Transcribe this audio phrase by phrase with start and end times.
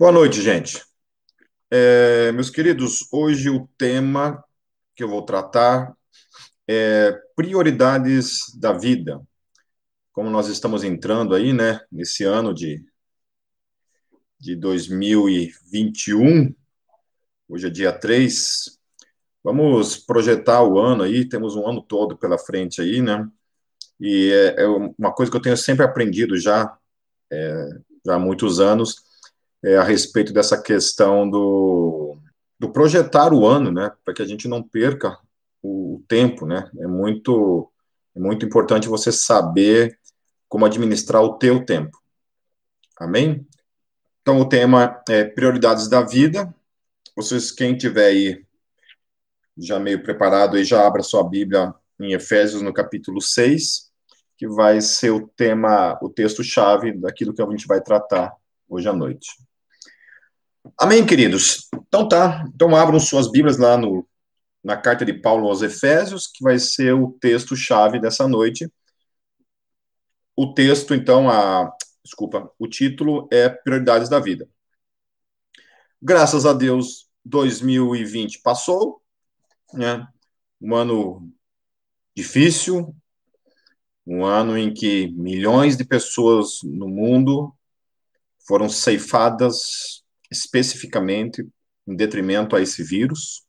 [0.00, 0.82] Boa noite, gente.
[1.70, 4.42] É, meus queridos, hoje o tema
[4.96, 5.94] que eu vou tratar
[6.66, 9.20] é prioridades da vida.
[10.10, 12.82] Como nós estamos entrando aí, né, nesse ano de,
[14.38, 16.54] de 2021,
[17.46, 18.78] hoje é dia 3,
[19.44, 23.28] vamos projetar o ano aí, temos um ano todo pela frente aí, né,
[24.00, 26.74] e é, é uma coisa que eu tenho sempre aprendido já,
[27.30, 27.68] é,
[28.02, 29.09] já há muitos anos,
[29.62, 32.16] é, a respeito dessa questão do,
[32.58, 35.18] do projetar o ano, né, para que a gente não perca
[35.62, 37.70] o, tempo, né, é muito,
[38.14, 39.98] é muito importante você saber
[40.48, 41.96] como administrar o teu tempo,
[42.98, 43.46] amém?
[44.22, 46.52] Então, o tema é prioridades da vida,
[47.14, 48.44] vocês, quem tiver aí
[49.56, 53.90] já meio preparado, aí já abra sua Bíblia em Efésios, no capítulo 6,
[54.36, 58.34] que vai ser o tema, o texto-chave daquilo que a gente vai tratar
[58.68, 59.28] hoje à noite.
[60.78, 61.68] Amém, queridos?
[61.88, 62.44] Então tá.
[62.54, 64.06] Então abram suas Bíblias lá no,
[64.62, 68.70] na carta de Paulo aos Efésios, que vai ser o texto-chave dessa noite.
[70.36, 71.70] O texto, então, a.
[72.02, 74.48] Desculpa, o título é Prioridades da Vida.
[76.00, 79.02] Graças a Deus, 2020 passou,
[79.74, 80.08] né?
[80.60, 81.30] Um ano
[82.16, 82.94] difícil,
[84.06, 87.54] um ano em que milhões de pessoas no mundo
[88.46, 89.99] foram ceifadas
[90.30, 91.46] especificamente
[91.86, 93.42] em detrimento a esse vírus,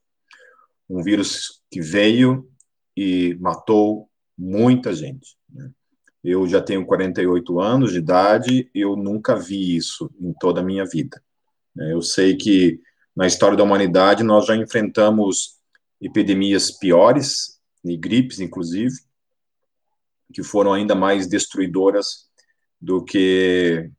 [0.90, 2.50] um vírus que veio
[2.96, 5.38] e matou muita gente.
[5.50, 5.70] Né?
[6.24, 10.86] Eu já tenho 48 anos de idade eu nunca vi isso em toda a minha
[10.86, 11.22] vida.
[11.76, 11.94] Né?
[11.94, 12.80] Eu sei que
[13.16, 15.60] na história da humanidade nós já enfrentamos
[16.02, 18.94] epidemias piores, e gripes inclusive,
[20.34, 22.30] que foram ainda mais destruidoras
[22.80, 23.90] do que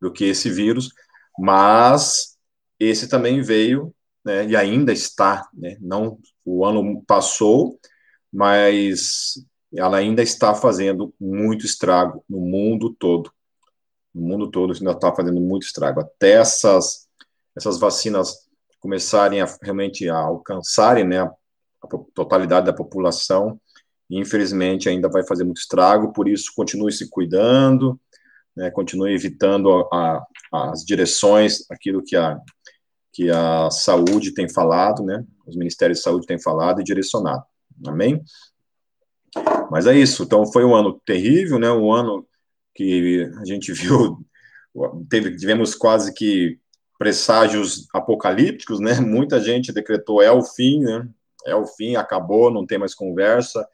[0.00, 0.92] do que esse vírus,
[1.38, 2.36] mas
[2.78, 3.94] esse também veio
[4.24, 7.78] né, e ainda está, né, não o ano passou,
[8.32, 9.34] mas
[9.74, 13.30] ela ainda está fazendo muito estrago no mundo todo.
[14.14, 16.00] No mundo todo ainda está fazendo muito estrago.
[16.00, 17.06] Até essas,
[17.54, 18.48] essas vacinas
[18.80, 21.34] começarem a realmente a alcançarem né, a
[22.14, 23.60] totalidade da população,
[24.10, 28.00] infelizmente ainda vai fazer muito estrago, por isso continue se cuidando,
[28.58, 32.36] né, continue evitando a, a, as direções, aquilo que a,
[33.12, 37.44] que a saúde tem falado, né, os ministérios de saúde têm falado e direcionado,
[37.86, 38.20] amém?
[39.70, 42.26] Mas é isso, então foi um ano terrível, né, um ano
[42.74, 44.26] que a gente viu,
[45.08, 46.58] teve, tivemos quase que
[46.98, 51.08] presságios apocalípticos, né, muita gente decretou é o fim, né,
[51.46, 53.64] é o fim, acabou, não tem mais conversa,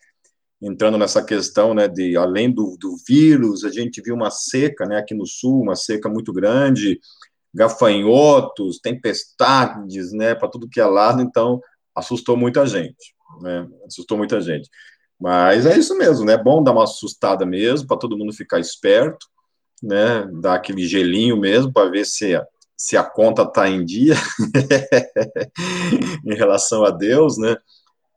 [0.62, 4.98] entrando nessa questão, né, de além do, do vírus, a gente viu uma seca, né,
[4.98, 6.98] aqui no sul, uma seca muito grande,
[7.52, 11.60] gafanhotos, tempestades, né, para tudo que é lado, então
[11.94, 14.68] assustou muita gente, né, assustou muita gente.
[15.20, 18.58] Mas é isso mesmo, né, é bom dar uma assustada mesmo, para todo mundo ficar
[18.58, 19.26] esperto,
[19.82, 22.34] né, dar aquele gelinho mesmo, para ver se
[22.76, 24.14] se a conta está em dia
[26.26, 27.56] em relação a Deus, né,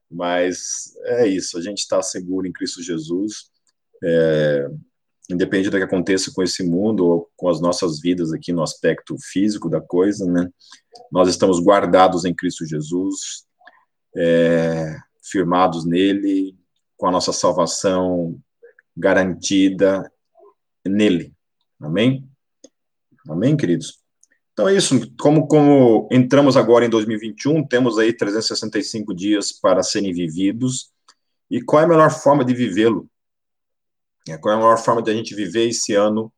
[0.10, 3.50] mas é isso, a gente está seguro em Cristo Jesus,
[4.04, 4.68] é,
[5.30, 9.16] independente do que aconteça com esse mundo ou com as nossas vidas aqui no aspecto
[9.20, 10.50] físico da coisa, né?
[11.12, 13.46] Nós estamos guardados em Cristo Jesus,
[14.16, 16.58] é, firmados nele,
[16.96, 18.40] com a nossa salvação
[18.96, 20.10] garantida
[20.86, 21.34] nele.
[21.80, 22.28] Amém?
[23.28, 24.07] Amém, queridos?
[24.58, 25.00] Então é isso.
[25.20, 30.92] Como, como entramos agora em 2021, temos aí 365 dias para serem vividos.
[31.48, 33.08] E qual é a melhor forma de vivê-lo?
[34.28, 36.34] É, qual é a melhor forma de a gente viver esse ano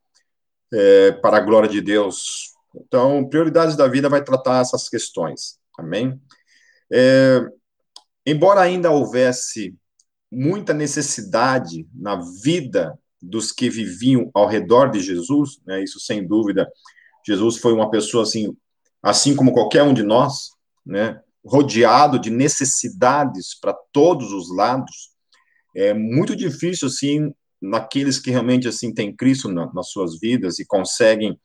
[0.73, 2.53] é, para a glória de Deus?
[2.75, 5.57] Então, Prioridades da Vida vai tratar essas questões.
[5.77, 6.21] Amém?
[6.91, 7.39] É,
[8.25, 9.73] embora ainda houvesse
[10.29, 16.69] muita necessidade na vida dos que viviam ao redor de Jesus, né, isso sem dúvida
[17.29, 18.55] Jesus foi uma pessoa assim,
[19.03, 20.49] assim como qualquer um de nós,
[20.83, 25.11] né, rodeado de necessidades para todos os lados.
[25.75, 27.31] É muito difícil assim
[27.61, 31.39] naqueles que realmente assim têm Cristo na, nas suas vidas e conseguem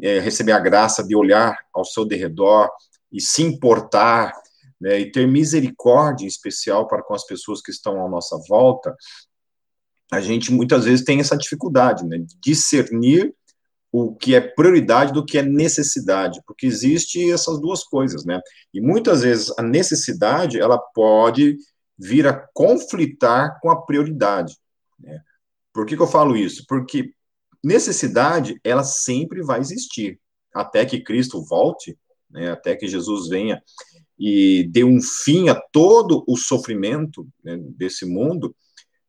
[0.00, 2.70] é, receber a graça de olhar ao seu derredor
[3.10, 4.32] e se importar
[4.80, 8.94] né, e ter misericórdia em especial para com as pessoas que estão à nossa volta,
[10.12, 13.34] a gente muitas vezes tem essa dificuldade, né, discernir
[13.96, 18.40] o que é prioridade do que é necessidade, porque existe essas duas coisas, né?
[18.72, 21.56] E muitas vezes a necessidade ela pode
[21.96, 24.56] vir a conflitar com a prioridade.
[24.98, 25.20] Né?
[25.72, 26.64] Por que, que eu falo isso?
[26.68, 27.12] Porque
[27.62, 30.18] necessidade ela sempre vai existir.
[30.52, 31.96] até que Cristo volte,
[32.28, 33.62] né, até que Jesus venha
[34.18, 38.56] e dê um fim a todo o sofrimento né, desse mundo,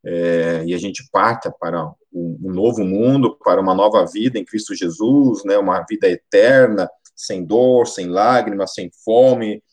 [0.05, 4.75] é, e a gente parta para um, novo mundo, para uma nova vida em Cristo
[4.75, 9.63] Jesus, né, uma vida eterna, sem dor, sem lágrimas, sem fome,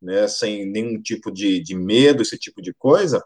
[0.00, 3.22] né, sem nenhum tipo de, de medo, esse tipo de coisa.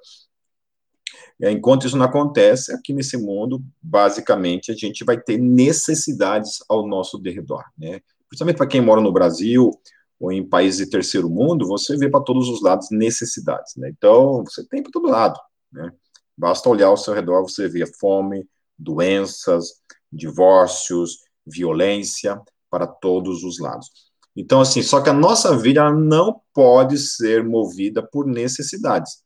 [1.41, 7.19] Enquanto isso não acontece, aqui nesse mundo, basicamente, a gente vai ter necessidades ao nosso
[7.19, 8.01] derredor, né?
[8.27, 9.71] Principalmente para quem mora no Brasil
[10.19, 13.91] ou em países de terceiro mundo, você vê para todos os lados necessidades, né?
[13.91, 15.39] Então, você tem para todo lado,
[15.71, 15.93] né?
[16.37, 18.47] Basta olhar ao seu redor, você vê fome,
[18.79, 19.81] doenças,
[20.13, 22.41] divórcios, violência
[22.71, 23.91] para todos os lados.
[24.37, 29.23] Então, assim, só que a nossa vida não pode ser movida por necessidades.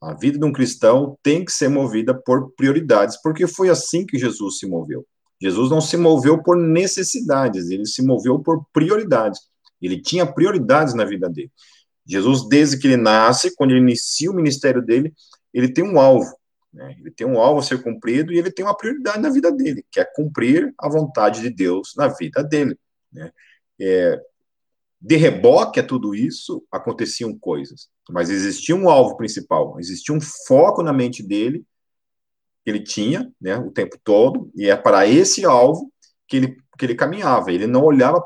[0.00, 4.18] A vida de um cristão tem que ser movida por prioridades, porque foi assim que
[4.18, 5.06] Jesus se moveu.
[5.40, 9.40] Jesus não se moveu por necessidades, ele se moveu por prioridades.
[9.80, 11.52] Ele tinha prioridades na vida dele.
[12.06, 15.12] Jesus, desde que ele nasce, quando ele inicia o ministério dele,
[15.56, 16.30] ele tem um alvo.
[16.72, 16.94] Né?
[17.00, 19.84] Ele tem um alvo a ser cumprido e ele tem uma prioridade na vida dele,
[19.90, 22.78] que é cumprir a vontade de Deus na vida dele.
[23.12, 23.32] Né?
[23.80, 24.20] É,
[25.00, 30.82] de reboque a tudo isso, aconteciam coisas, mas existia um alvo principal, existia um foco
[30.82, 31.64] na mente dele,
[32.64, 35.92] que ele tinha, né, o tempo todo, e é para esse alvo
[36.26, 38.20] que ele, que ele caminhava, ele não olhava,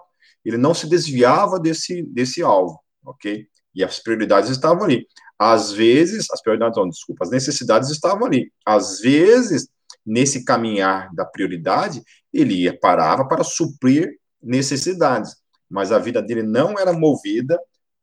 [0.45, 3.47] ele não se desviava desse, desse alvo, ok?
[3.75, 5.07] E as prioridades estavam ali.
[5.39, 8.53] Às vezes, as prioridades, não, desculpa, as necessidades estavam ali.
[8.65, 9.69] Às vezes,
[10.05, 12.03] nesse caminhar da prioridade,
[12.33, 15.41] ele ia, parava para suprir necessidades
[15.71, 17.59] mas a vida dele não era movida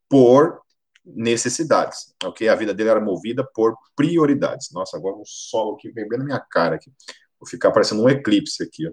[0.07, 0.61] por
[1.05, 2.47] necessidades, ok?
[2.47, 4.71] A vida dele era movida por prioridades.
[4.71, 6.91] Nossa, agora o sol aqui vem bem na minha cara aqui.
[7.39, 8.91] Vou ficar parecendo um eclipse aqui, ó.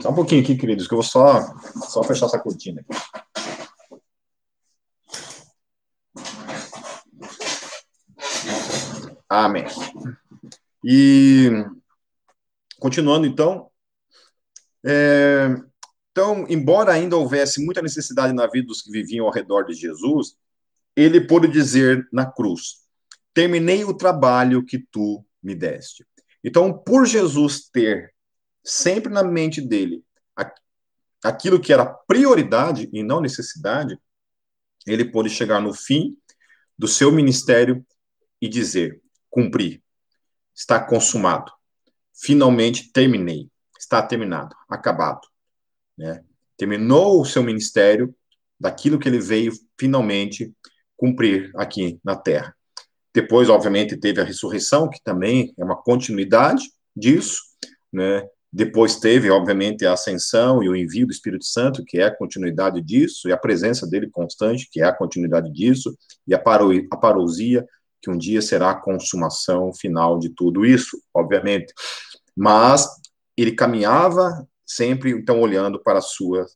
[0.00, 1.40] Só um pouquinho aqui, queridos, que eu vou só,
[1.88, 3.00] só fechar essa cortina aqui.
[9.28, 9.66] Amém.
[10.84, 11.50] E
[12.80, 13.70] continuando então,
[14.84, 15.48] é,
[16.10, 20.36] então, embora ainda houvesse muita necessidade na vida dos que viviam ao redor de Jesus,
[20.96, 22.78] ele pôde dizer na cruz:
[23.34, 26.06] Terminei o trabalho que tu me deste.
[26.42, 28.14] Então, por Jesus ter
[28.64, 30.02] sempre na mente dele
[31.22, 33.98] aquilo que era prioridade e não necessidade,
[34.86, 36.16] ele pôde chegar no fim
[36.78, 37.84] do seu ministério
[38.40, 39.82] e dizer: cumpri,
[40.54, 41.52] está consumado,
[42.14, 43.48] finalmente terminei,
[43.78, 45.20] está terminado, acabado.
[45.96, 46.24] Né?
[46.56, 48.14] Terminou o seu ministério
[48.58, 50.52] daquilo que ele veio finalmente
[50.96, 52.54] cumprir aqui na terra.
[53.14, 57.40] Depois, obviamente, teve a ressurreição, que também é uma continuidade disso,
[57.92, 58.26] né?
[58.50, 62.80] Depois teve, obviamente, a ascensão e o envio do Espírito Santo, que é a continuidade
[62.80, 65.96] disso, e a presença dele constante, que é a continuidade disso,
[66.26, 67.66] e a, paro a parousia,
[68.00, 71.72] que um dia será a consumação final de tudo isso, obviamente.
[72.36, 72.86] Mas
[73.36, 76.46] ele caminhava sempre então olhando para a sua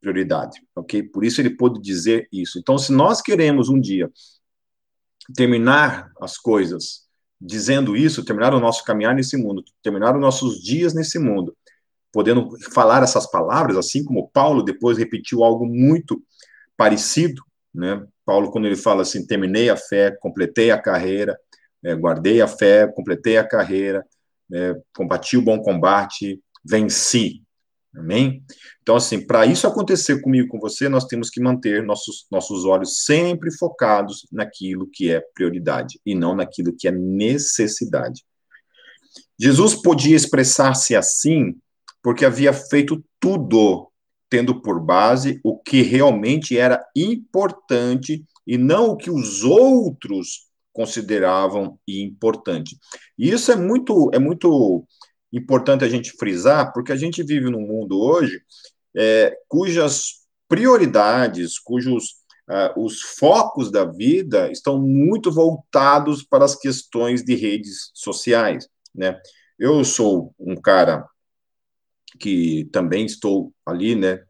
[0.00, 1.02] prioridade, ok?
[1.02, 2.58] Por isso ele pôde dizer isso.
[2.58, 4.10] Então, se nós queremos um dia
[5.34, 7.06] terminar as coisas
[7.40, 11.56] dizendo isso, terminar o nosso caminhar nesse mundo, terminar os nossos dias nesse mundo,
[12.12, 16.22] podendo falar essas palavras, assim como Paulo depois repetiu algo muito
[16.76, 17.42] parecido,
[17.74, 18.06] né?
[18.26, 21.38] Paulo, quando ele fala assim, terminei a fé, completei a carreira,
[21.84, 24.04] é, guardei a fé, completei a carreira,
[24.52, 27.42] é, combati o bom combate, venci.
[27.94, 28.42] Amém?
[28.82, 33.04] Então, assim, para isso acontecer comigo com você, nós temos que manter nossos, nossos olhos
[33.04, 38.22] sempre focados naquilo que é prioridade e não naquilo que é necessidade.
[39.40, 41.56] Jesus podia expressar-se assim
[42.02, 43.90] porque havia feito tudo,
[44.28, 51.78] tendo por base o que realmente era importante e não o que os outros consideravam
[51.88, 52.76] importante.
[53.18, 54.86] E isso é muito, é muito
[55.32, 58.40] importante a gente frisar, porque a gente vive num mundo hoje
[58.96, 62.16] é, cujas prioridades, cujos
[62.48, 69.18] uh, os focos da vida estão muito voltados para as questões de redes sociais, né?
[69.58, 71.06] Eu sou um cara
[72.18, 74.22] que também estou ali, né,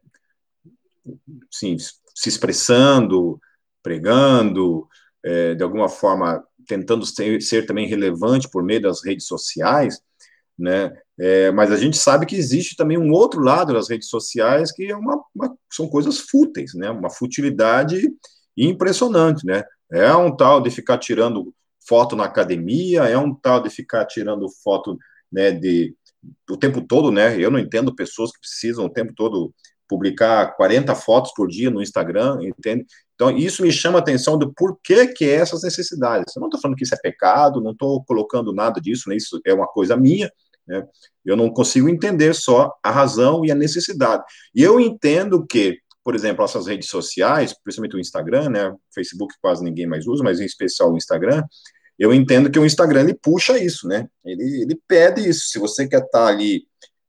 [1.51, 3.39] sim, se expressando,
[3.81, 4.87] pregando,
[5.23, 10.01] é, de alguma forma tentando ser, ser também relevante por meio das redes sociais,
[10.57, 10.91] né?
[11.19, 14.91] É, mas a gente sabe que existe também um outro lado das redes sociais que
[14.91, 16.89] é uma, uma, são coisas fúteis, né?
[16.89, 18.09] Uma futilidade
[18.55, 19.63] impressionante, né?
[19.91, 21.53] É um tal de ficar tirando
[21.87, 24.97] foto na academia, é um tal de ficar tirando foto,
[25.31, 25.51] né?
[25.51, 25.95] De
[26.49, 27.39] o tempo todo, né?
[27.39, 29.53] Eu não entendo pessoas que precisam o tempo todo
[29.87, 32.85] publicar 40 fotos por dia no Instagram, entende?
[33.15, 36.35] Então, isso me chama a atenção do porquê que é essas necessidades.
[36.35, 39.15] Eu não estou falando que isso é pecado, não estou colocando nada disso, né?
[39.15, 40.31] isso é uma coisa minha,
[40.67, 40.85] né?
[41.25, 44.23] Eu não consigo entender só a razão e a necessidade.
[44.53, 48.75] E eu entendo que, por exemplo, essas redes sociais, principalmente o Instagram, né?
[48.93, 51.43] Facebook quase ninguém mais usa, mas em especial o Instagram,
[51.97, 54.07] eu entendo que o Instagram ele puxa isso, né?
[54.23, 55.47] Ele, ele pede isso.
[55.47, 56.67] Se você quer estar tá ali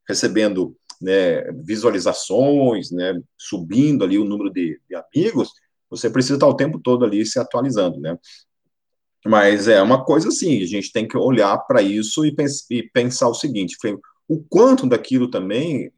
[0.08, 5.50] recebendo né, visualizações, né, subindo ali o número de, de, amigos,
[5.90, 8.16] você precisa estar o tempo todo ali se atualizando, né?
[9.26, 12.82] Mas é uma coisa assim, a gente tem que olhar para isso e, pens e,
[12.82, 13.76] pensar o seguinte:
[14.28, 15.92] o quanto daquilo também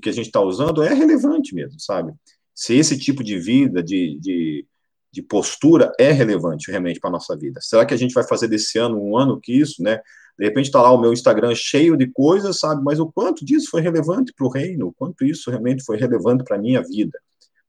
[0.00, 2.12] que a gente está usando é relevante mesmo, sabe?
[2.54, 4.66] Se esse tipo de vida, de, de,
[5.12, 7.60] de postura é relevante realmente para a nossa vida.
[7.60, 10.00] Será que a gente vai fazer desse ano um ano que isso, né?
[10.38, 12.82] De repente está lá o meu Instagram cheio de coisas, sabe?
[12.82, 16.42] Mas o quanto disso foi relevante para o reino, o quanto isso realmente foi relevante
[16.42, 17.18] para a minha vida,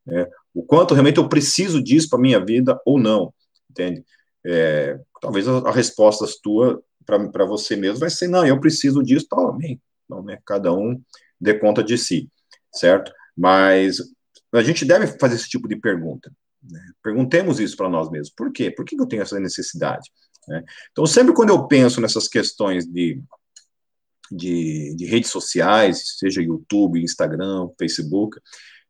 [0.06, 0.28] né?
[0.54, 3.34] O quanto realmente eu preciso disso para a minha vida ou não,
[3.70, 4.06] entende?
[4.46, 9.28] É, talvez a, a resposta tua para você mesmo vai ser, não, eu preciso disso,
[9.30, 9.82] tal, amém.
[10.06, 11.02] Então, né, cada um
[11.40, 12.30] dê conta de si,
[12.74, 13.12] certo?
[13.36, 13.98] Mas
[14.54, 16.32] a gente deve fazer esse tipo de pergunta.
[16.70, 16.80] Né?
[17.02, 18.34] Perguntemos isso para nós mesmos.
[18.36, 18.72] Por quê?
[18.72, 20.10] Por que eu tenho essa necessidade?
[20.48, 20.64] Né?
[20.92, 23.22] Então, sempre quando eu penso nessas questões de,
[24.32, 28.40] de, de redes sociais, seja YouTube, Instagram, Facebook,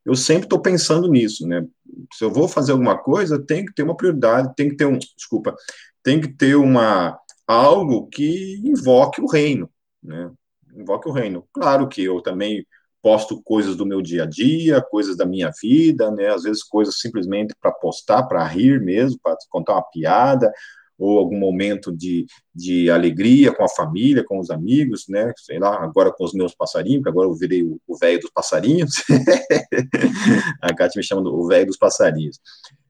[0.06, 1.66] eu sempre estou pensando nisso, né?
[2.14, 4.98] Se eu vou fazer alguma coisa, tem que ter uma prioridade, tem que ter um,
[4.98, 5.56] desculpa,
[6.02, 9.70] tem que ter uma algo que invoque o reino,
[10.02, 10.30] né?
[10.76, 11.48] Invoque o reino.
[11.54, 12.66] Claro que eu também
[13.04, 16.30] posto coisas do meu dia a dia, coisas da minha vida, né?
[16.30, 20.50] Às vezes coisas simplesmente para postar, para rir mesmo, para contar uma piada,
[20.98, 25.34] ou algum momento de, de alegria com a família, com os amigos, né?
[25.36, 28.94] Sei lá, agora com os meus passarinhos, que agora eu virei o velho dos passarinhos.
[30.62, 32.40] a Kátia me chama o velho dos passarinhos.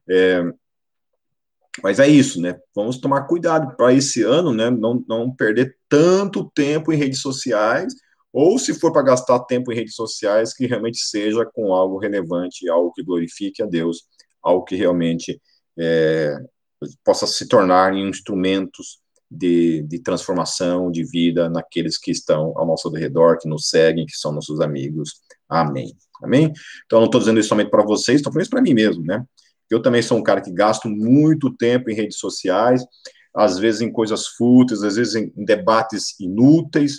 [0.08, 0.44] É,
[1.82, 2.56] mas é isso, né?
[2.72, 4.70] Vamos tomar cuidado para esse ano, né?
[4.70, 7.94] Não, não perder tanto tempo em redes sociais,
[8.34, 12.68] ou se for para gastar tempo em redes sociais, que realmente seja com algo relevante,
[12.68, 14.08] algo que glorifique a Deus,
[14.42, 15.40] algo que realmente
[15.78, 16.36] é,
[17.04, 18.98] possa se tornar instrumentos
[19.30, 24.16] de, de, transformação de vida naqueles que estão ao nosso redor, que nos seguem, que
[24.16, 25.12] são nossos amigos.
[25.48, 25.96] Amém.
[26.20, 26.52] Amém?
[26.86, 29.24] Então, não estou dizendo isso somente para vocês, estou falando isso para mim mesmo, né?
[29.70, 32.84] Eu também sou um cara que gasto muito tempo em redes sociais,
[33.32, 36.98] às vezes em coisas fúteis, às vezes em, em debates inúteis.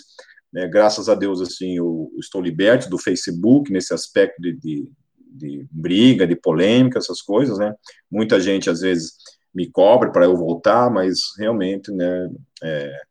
[0.56, 0.66] Né?
[0.66, 6.26] Graças a Deus, assim, eu estou liberto do Facebook nesse aspecto de, de, de briga,
[6.26, 7.74] de polêmica, essas coisas, né?
[8.10, 9.18] Muita gente, às vezes,
[9.54, 12.30] me cobre para eu voltar, mas realmente, né,
[12.62, 13.02] é,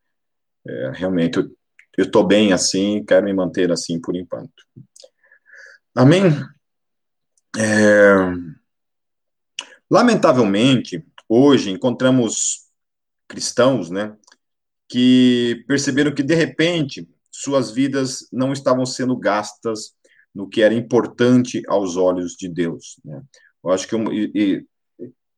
[0.68, 4.52] é, realmente eu estou bem assim, quero me manter assim por enquanto.
[5.94, 6.24] Amém?
[7.58, 8.16] É,
[9.90, 12.66] lamentavelmente, hoje encontramos
[13.28, 14.18] cristãos, né,
[14.90, 17.08] que perceberam que de repente
[17.42, 19.94] suas vidas não estavam sendo gastas
[20.34, 23.00] no que era importante aos olhos de Deus.
[23.04, 23.22] Né?
[23.64, 24.66] Eu acho que e, e,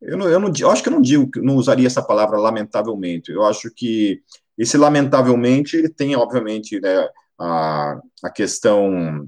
[0.01, 3.31] eu, não, eu, não, eu acho que eu não digo, não usaria essa palavra lamentavelmente.
[3.31, 4.21] Eu acho que
[4.57, 9.27] esse lamentavelmente ele tem, obviamente, né, a, a questão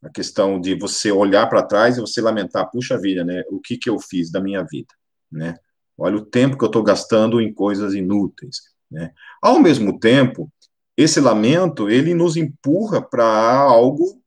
[0.00, 3.42] a questão de você olhar para trás e você lamentar, puxa vida, né?
[3.50, 4.94] O que que eu fiz da minha vida,
[5.30, 5.56] né?
[5.96, 8.58] Olha o tempo que eu estou gastando em coisas inúteis,
[8.88, 9.12] né?
[9.42, 10.52] Ao mesmo tempo,
[10.98, 14.20] esse lamento ele nos empurra para algo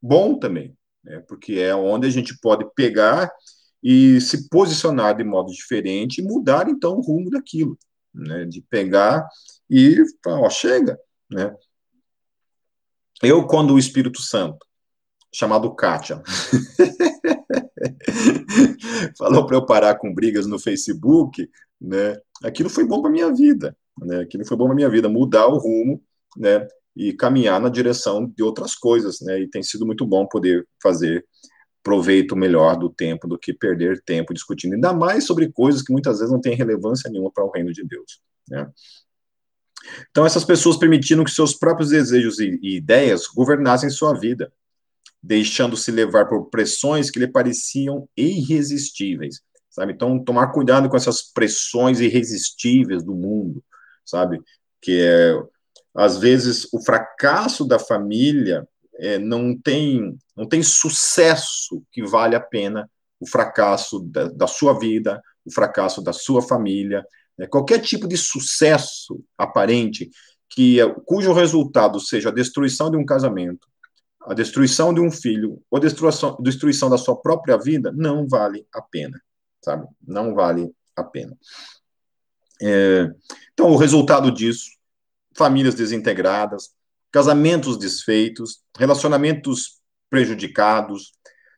[0.00, 1.18] bom também, né?
[1.26, 3.28] Porque é onde a gente pode pegar
[3.82, 7.76] e se posicionar de modo diferente e mudar então o rumo daquilo,
[8.14, 8.44] né?
[8.44, 9.26] De pegar
[9.68, 10.96] e ó, chega,
[11.28, 11.52] né?
[13.20, 14.64] Eu, quando o Espírito Santo,
[15.34, 16.22] chamado Kátia,
[19.18, 21.50] falou para eu parar com brigas no Facebook,
[21.80, 22.16] né?
[22.44, 24.20] Aquilo foi bom para minha vida, né?
[24.20, 26.02] Aquilo foi bom para minha vida, mudar o rumo,
[26.36, 26.66] né?
[26.96, 29.40] E caminhar na direção de outras coisas, né?
[29.40, 31.24] E tem sido muito bom poder fazer
[31.82, 36.18] proveito melhor do tempo do que perder tempo discutindo, ainda mais sobre coisas que muitas
[36.18, 38.20] vezes não têm relevância nenhuma para o reino de Deus.
[38.48, 38.70] Né?
[40.10, 44.52] Então, essas pessoas permitiram que seus próprios desejos e, e ideias governassem sua vida,
[45.22, 49.40] deixando-se levar por pressões que lhe pareciam irresistíveis,
[49.70, 49.92] sabe?
[49.92, 53.62] Então, tomar cuidado com essas pressões irresistíveis do mundo,
[54.08, 54.40] sabe?
[54.80, 55.34] Que é,
[55.94, 58.66] às vezes, o fracasso da família
[58.98, 62.88] é, não tem não tem sucesso que vale a pena
[63.20, 67.04] o fracasso da, da sua vida, o fracasso da sua família,
[67.36, 67.46] né?
[67.46, 70.08] qualquer tipo de sucesso aparente
[70.48, 73.66] que cujo resultado seja a destruição de um casamento,
[74.22, 78.80] a destruição de um filho ou destruição, destruição da sua própria vida não vale a
[78.80, 79.20] pena,
[79.62, 79.86] sabe?
[80.06, 81.36] Não vale a pena.
[82.60, 83.10] É,
[83.52, 84.70] então, o resultado disso,
[85.36, 86.70] famílias desintegradas,
[87.10, 91.12] casamentos desfeitos, relacionamentos prejudicados,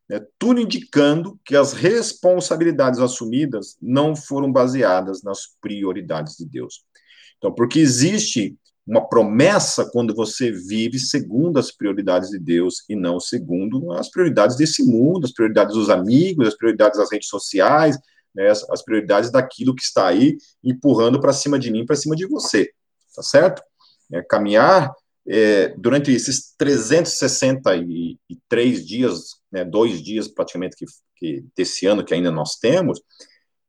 [0.08, 6.84] né, tudo indicando que as responsabilidades assumidas não foram baseadas nas prioridades de Deus.
[7.38, 13.20] Então, porque existe uma promessa quando você vive segundo as prioridades de Deus e não
[13.20, 17.96] segundo as prioridades desse mundo, as prioridades dos amigos, as prioridades das redes sociais,
[18.34, 22.14] né, as, as prioridades daquilo que está aí empurrando para cima de mim, para cima
[22.16, 22.70] de você,
[23.14, 23.62] tá certo?
[24.12, 24.92] É, caminhar
[25.26, 30.84] é, durante esses 363 dias, né, dois dias praticamente que,
[31.16, 33.00] que desse ano que ainda nós temos,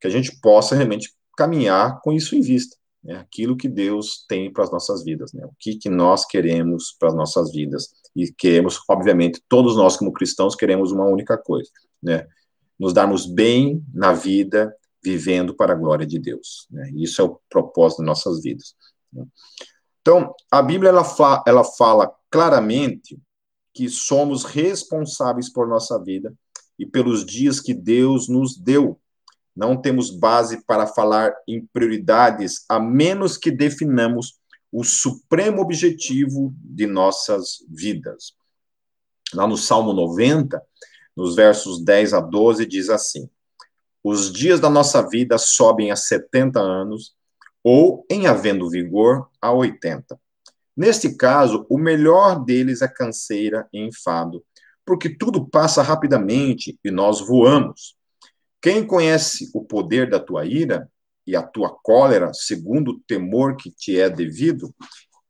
[0.00, 4.52] que a gente possa realmente caminhar com isso em vista né, aquilo que Deus tem
[4.52, 7.88] para as nossas vidas, né, o que, que nós queremos para as nossas vidas.
[8.14, 11.70] E queremos, obviamente, todos nós como cristãos queremos uma única coisa,
[12.02, 12.26] né,
[12.78, 16.66] nos darmos bem na vida, vivendo para a glória de Deus.
[16.70, 18.74] Né, isso é o propósito das nossas vidas.
[19.12, 19.24] Né.
[20.00, 23.18] Então, a Bíblia ela, fa ela fala claramente
[23.72, 26.34] que somos responsáveis por nossa vida
[26.78, 29.00] e pelos dias que Deus nos deu
[29.54, 34.38] não temos base para falar em prioridades, a menos que definamos
[34.70, 38.32] o supremo objetivo de nossas vidas.
[39.34, 40.60] Lá no Salmo 90,
[41.16, 43.28] nos versos 10 a 12, diz assim:
[44.02, 47.14] Os dias da nossa vida sobem a 70 anos,
[47.62, 50.18] ou, em havendo vigor, a 80.
[50.76, 54.42] Neste caso, o melhor deles é canseira e enfado,
[54.84, 57.94] porque tudo passa rapidamente e nós voamos.
[58.60, 60.90] Quem conhece o poder da tua ira
[61.26, 64.74] e a tua cólera, segundo o temor que te é devido,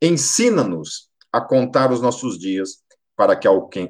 [0.01, 2.82] ensina-nos a contar os nossos dias
[3.23, 3.47] para que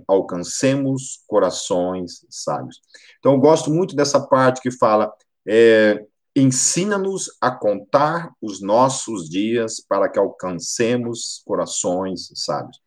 [0.06, 2.82] alcancemos corações sábios.
[3.18, 5.10] Então, eu gosto muito dessa parte que fala:
[5.48, 6.04] é,
[6.36, 12.78] ensina-nos a contar os nossos dias para que alcancemos corações sábios.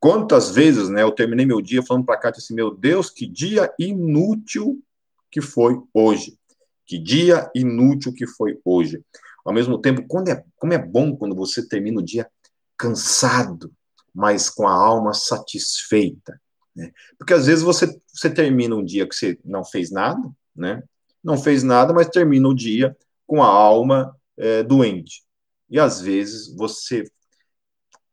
[0.00, 3.70] Quantas vezes, né, eu terminei meu dia falando para cá, assim, meu Deus, que dia
[3.78, 4.82] inútil
[5.30, 6.38] que foi hoje.
[6.86, 9.04] Que dia inútil que foi hoje.
[9.44, 12.26] Ao mesmo tempo, quando é, como é bom quando você termina o dia
[12.74, 13.70] cansado,
[14.14, 16.40] mas com a alma satisfeita.
[16.74, 16.92] Né?
[17.18, 20.20] Porque às vezes você, você termina um dia que você não fez nada,
[20.54, 20.82] né?
[21.22, 25.22] Não fez nada, mas termina o dia com a alma é, doente.
[25.68, 27.04] E às vezes você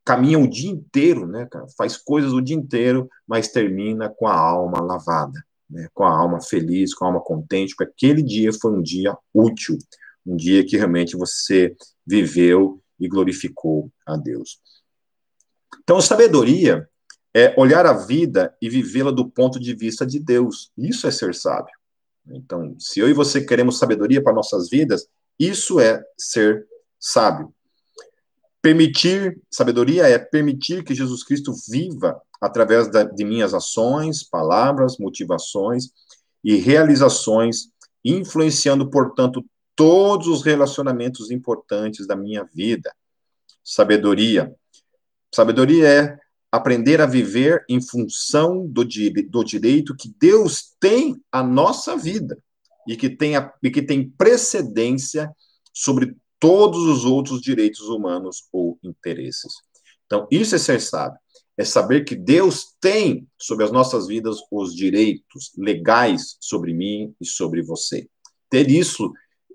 [0.04, 1.66] caminha o dia inteiro, né, cara?
[1.78, 6.42] Faz coisas o dia inteiro, mas termina com a alma lavada né, com a alma
[6.42, 9.78] feliz, com a alma contente, porque aquele dia foi um dia útil,
[10.26, 14.60] um dia que realmente você viveu e glorificou a Deus.
[15.86, 16.90] Então, sabedoria
[17.32, 20.72] é olhar a vida e vivê-la do ponto de vista de Deus.
[20.76, 21.74] Isso é ser sábio.
[22.28, 25.08] Então, se eu e você queremos sabedoria para nossas vidas,
[25.40, 26.66] isso é ser
[27.00, 27.54] sábio.
[28.64, 35.90] Permitir, sabedoria é permitir que Jesus Cristo viva através da, de minhas ações, palavras, motivações
[36.44, 37.70] e realizações,
[38.04, 39.46] influenciando, portanto,
[39.76, 42.92] todos os relacionamentos importantes da minha vida.
[43.64, 44.56] Sabedoria.
[45.36, 46.18] Sabedoria é
[46.52, 52.38] aprender a viver em função do, do direito que Deus tem à nossa vida
[52.88, 55.30] e que tem, a, e que tem precedência
[55.74, 59.54] sobre todos os outros direitos humanos ou interesses.
[60.06, 61.20] Então, isso é ser sábio
[61.58, 67.26] é saber que Deus tem sobre as nossas vidas os direitos legais sobre mim e
[67.26, 68.10] sobre você.
[68.50, 69.12] Ter isso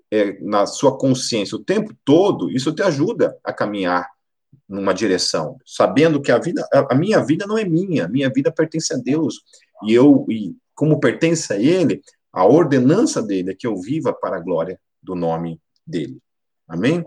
[0.09, 4.09] é, na sua consciência o tempo todo, isso te ajuda a caminhar
[4.67, 8.93] numa direção, sabendo que a vida, a, minha vida não é minha, minha vida pertence
[8.93, 9.41] a Deus
[9.83, 14.37] e eu, e como pertence a Ele, a ordenança dele é que eu viva para
[14.37, 16.19] a glória do nome dele.
[16.67, 17.03] Amém?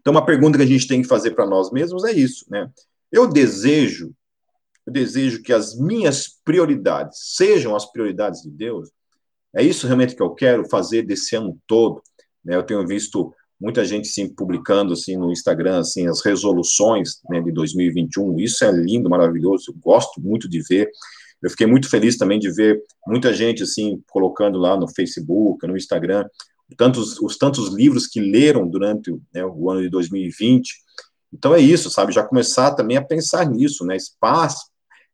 [0.00, 2.70] Então, uma pergunta que a gente tem que fazer para nós mesmos é isso, né?
[3.10, 4.12] Eu desejo,
[4.86, 8.90] eu desejo que as minhas prioridades sejam as prioridades de Deus.
[9.54, 12.02] É isso realmente que eu quero fazer desse ano todo.
[12.44, 12.56] Né?
[12.56, 17.52] Eu tenho visto muita gente sim publicando assim no Instagram assim as resoluções né, de
[17.52, 18.38] 2021.
[18.40, 19.70] Isso é lindo, maravilhoso.
[19.70, 20.90] Eu gosto muito de ver.
[21.42, 25.76] Eu fiquei muito feliz também de ver muita gente assim colocando lá no Facebook, no
[25.76, 26.24] Instagram,
[26.76, 30.82] tantos os tantos livros que leram durante né, o ano de 2020
[31.32, 32.12] então é isso, sabe?
[32.12, 33.96] Já começar também a pensar nisso, né?
[33.96, 34.66] Espaço,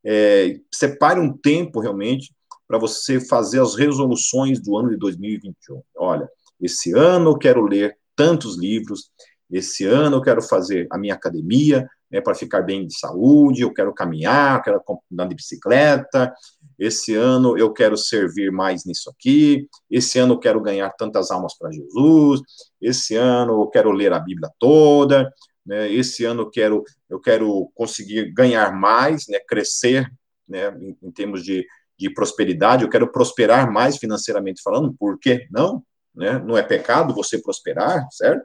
[0.05, 2.35] é, separe um tempo realmente
[2.67, 5.81] para você fazer as resoluções do ano de 2021.
[5.97, 6.29] Olha,
[6.61, 9.13] esse ano eu quero ler tantos livros,
[9.49, 13.73] esse ano eu quero fazer a minha academia, né, para ficar bem de saúde, eu
[13.73, 16.35] quero caminhar, eu quero andar de bicicleta,
[16.77, 21.57] esse ano eu quero servir mais nisso aqui, esse ano eu quero ganhar tantas almas
[21.57, 22.41] para Jesus,
[22.83, 25.33] esse ano eu quero ler a Bíblia toda,
[25.65, 30.11] né, esse ano eu quero, eu quero conseguir ganhar mais, né, crescer
[30.49, 31.65] né, em, em termos de,
[31.97, 35.85] de prosperidade, eu quero prosperar mais financeiramente falando, por que não?
[36.19, 36.37] Né?
[36.45, 38.45] Não é pecado você prosperar, certo?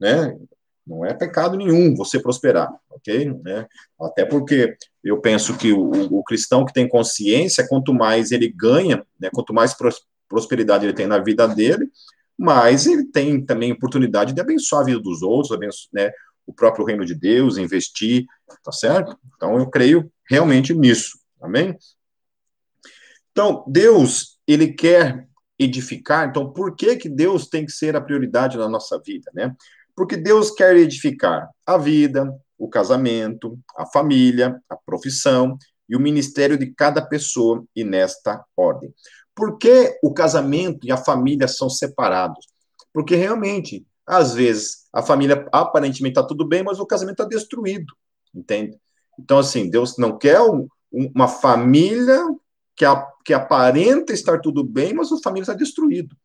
[0.00, 0.36] Né?
[0.84, 3.32] Não é pecado nenhum você prosperar, ok?
[3.42, 3.66] Né?
[4.00, 9.06] Até porque eu penso que o, o, cristão que tem consciência, quanto mais ele ganha,
[9.18, 9.74] né, quanto mais
[10.28, 11.88] prosperidade ele tem na vida dele,
[12.36, 16.10] mais ele tem também oportunidade de abençoar a vida dos outros, abençoar, né,
[16.44, 18.26] o próprio reino de Deus, investir,
[18.62, 19.16] tá certo?
[19.36, 21.78] Então eu creio realmente nisso, amém?
[23.30, 25.26] Então, Deus, ele quer
[25.58, 29.54] edificar, então por que que Deus tem que ser a prioridade na nossa vida, né?
[29.94, 35.56] Porque Deus quer edificar a vida, o casamento, a família, a profissão
[35.88, 38.92] e o ministério de cada pessoa e nesta ordem.
[39.34, 42.46] Por que o casamento e a família são separados?
[42.92, 47.92] Porque realmente, às vezes, a família aparentemente está tudo bem, mas o casamento está destruído,
[48.34, 48.78] entende?
[49.18, 52.24] Então, assim, Deus não quer um, uma família
[52.76, 56.16] que, a, que aparenta estar tudo bem, mas a família está destruído.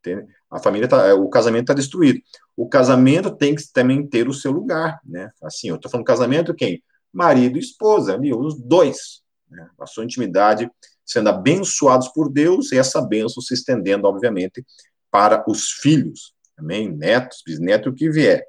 [0.00, 0.26] Entende?
[0.50, 2.20] A família tá, o casamento está destruído.
[2.56, 5.30] O casamento tem que também ter o seu lugar, né?
[5.42, 6.82] Assim, eu estou falando casamento quem?
[7.12, 9.68] Marido e esposa, ali, os dois, né?
[9.80, 10.70] a sua intimidade
[11.04, 14.64] sendo abençoados por Deus e essa bênção se estendendo, obviamente,
[15.10, 16.90] para os filhos, amém?
[16.90, 18.44] Netos, bisnetos, o que vier,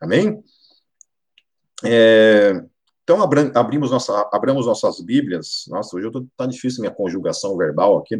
[0.00, 0.42] amém?
[1.84, 2.64] É,
[3.12, 5.64] então, abrimos nossa, abramos nossas Bíblias.
[5.68, 8.14] Nossa, hoje está difícil minha conjugação verbal aqui.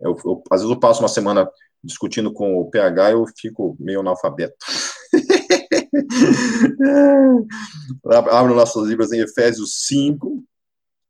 [0.00, 1.48] Eu, eu, às vezes eu passo uma semana
[1.82, 4.56] discutindo com o PH e eu fico meio analfabeto.
[8.30, 10.42] Abram nossas Bíblias em Efésios 5,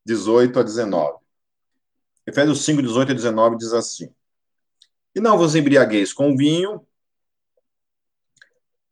[0.04, 1.18] 18 a 19.
[2.26, 4.10] Efésios 5, 18 a 19 diz assim:
[5.14, 6.84] E não vos embriagueis com vinho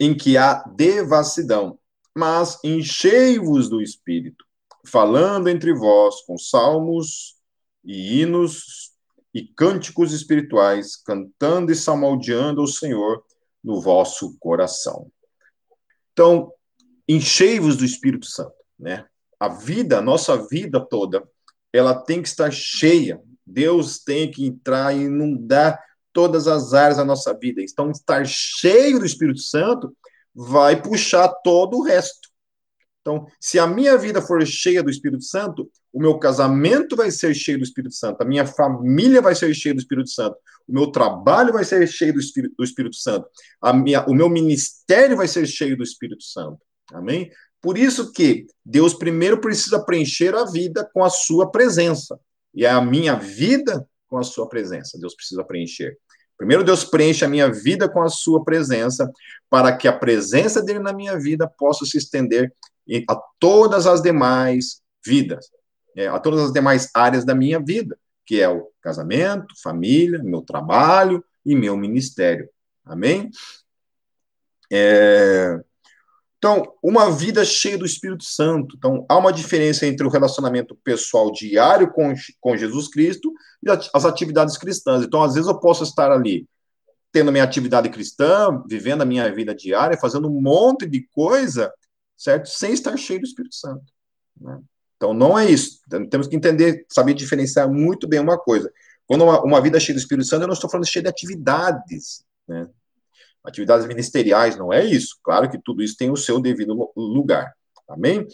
[0.00, 1.78] em que há devassidão
[2.16, 4.44] mas enchei-vos do Espírito,
[4.86, 7.36] falando entre vós com salmos
[7.84, 8.92] e hinos
[9.34, 13.24] e cânticos espirituais, cantando e salmodiando ao Senhor
[13.64, 15.10] no vosso coração.
[16.12, 16.52] Então,
[17.08, 19.06] enchei-vos do Espírito Santo, né?
[19.40, 21.26] A vida, a nossa vida toda,
[21.72, 23.20] ela tem que estar cheia.
[23.44, 27.62] Deus tem que entrar e inundar todas as áreas da nossa vida.
[27.62, 29.96] Então, estar cheio do Espírito Santo
[30.34, 32.32] vai puxar todo o resto.
[33.00, 37.34] Então, se a minha vida for cheia do Espírito Santo, o meu casamento vai ser
[37.34, 40.36] cheio do Espírito Santo, a minha família vai ser cheia do Espírito Santo,
[40.68, 43.26] o meu trabalho vai ser cheio do Espírito, do Espírito Santo,
[43.60, 46.58] a minha, o meu ministério vai ser cheio do Espírito Santo.
[46.92, 47.30] Amém?
[47.60, 52.18] Por isso que Deus primeiro precisa preencher a vida com a sua presença.
[52.54, 54.98] E é a minha vida com a sua presença.
[54.98, 55.96] Deus precisa preencher.
[56.36, 59.10] Primeiro, Deus preenche a minha vida com a sua presença,
[59.48, 62.52] para que a presença dele na minha vida possa se estender
[63.08, 65.50] a todas as demais vidas,
[65.96, 70.42] é, a todas as demais áreas da minha vida, que é o casamento, família, meu
[70.42, 72.48] trabalho e meu ministério.
[72.84, 73.30] Amém?
[74.70, 75.60] É,
[76.42, 78.74] então, uma vida cheia do Espírito Santo.
[78.76, 84.04] Então, há uma diferença entre o relacionamento pessoal diário com, com Jesus Cristo e as
[84.04, 85.04] atividades cristãs.
[85.04, 86.44] Então, às vezes eu posso estar ali
[87.12, 91.72] tendo minha atividade cristã, vivendo a minha vida diária, fazendo um monte de coisa,
[92.16, 92.48] certo?
[92.48, 93.84] Sem estar cheio do Espírito Santo.
[94.40, 94.58] Né?
[94.96, 95.78] Então, não é isso.
[96.10, 98.68] Temos que entender, saber diferenciar muito bem uma coisa.
[99.06, 102.24] Quando uma, uma vida cheia do Espírito Santo, eu não estou falando cheia de atividades,
[102.48, 102.68] né?
[103.44, 105.16] Atividades ministeriais, não é isso.
[105.22, 107.52] Claro que tudo isso tem o seu devido lugar.
[107.88, 108.26] Amém?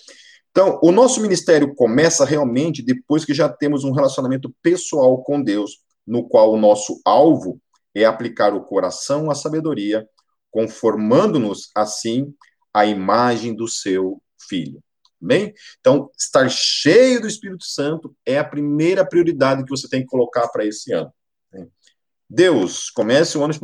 [0.51, 5.81] Então, o nosso ministério começa realmente depois que já temos um relacionamento pessoal com Deus,
[6.07, 7.61] no qual o nosso alvo
[7.95, 10.09] é aplicar o coração à sabedoria,
[10.51, 12.35] conformando-nos assim
[12.73, 14.83] à imagem do seu filho.
[15.21, 15.53] Amém?
[15.81, 20.49] Então, estar cheio do Espírito Santo é a primeira prioridade que você tem que colocar
[20.49, 21.13] para esse ano.
[22.31, 23.55] Deus, comece o ano,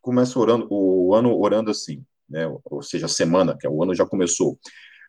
[0.00, 2.46] comece orando, o ano orando assim, né?
[2.64, 4.58] Ou seja, a semana, que é o ano já começou,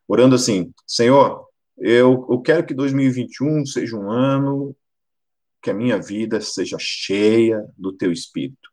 [0.08, 4.76] orando assim, Senhor, eu, eu quero que 2021 seja um ano
[5.62, 8.70] que a minha vida seja cheia do teu espírito,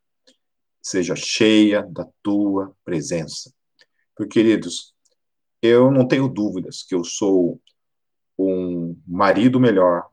[0.81, 3.53] seja cheia da tua presença.
[4.15, 4.93] Porque, queridos,
[5.61, 7.59] eu não tenho dúvidas que eu sou
[8.37, 10.07] um marido melhor,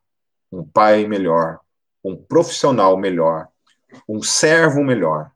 [0.50, 1.60] um pai melhor,
[2.04, 3.48] um profissional melhor,
[4.08, 5.30] um servo melhor,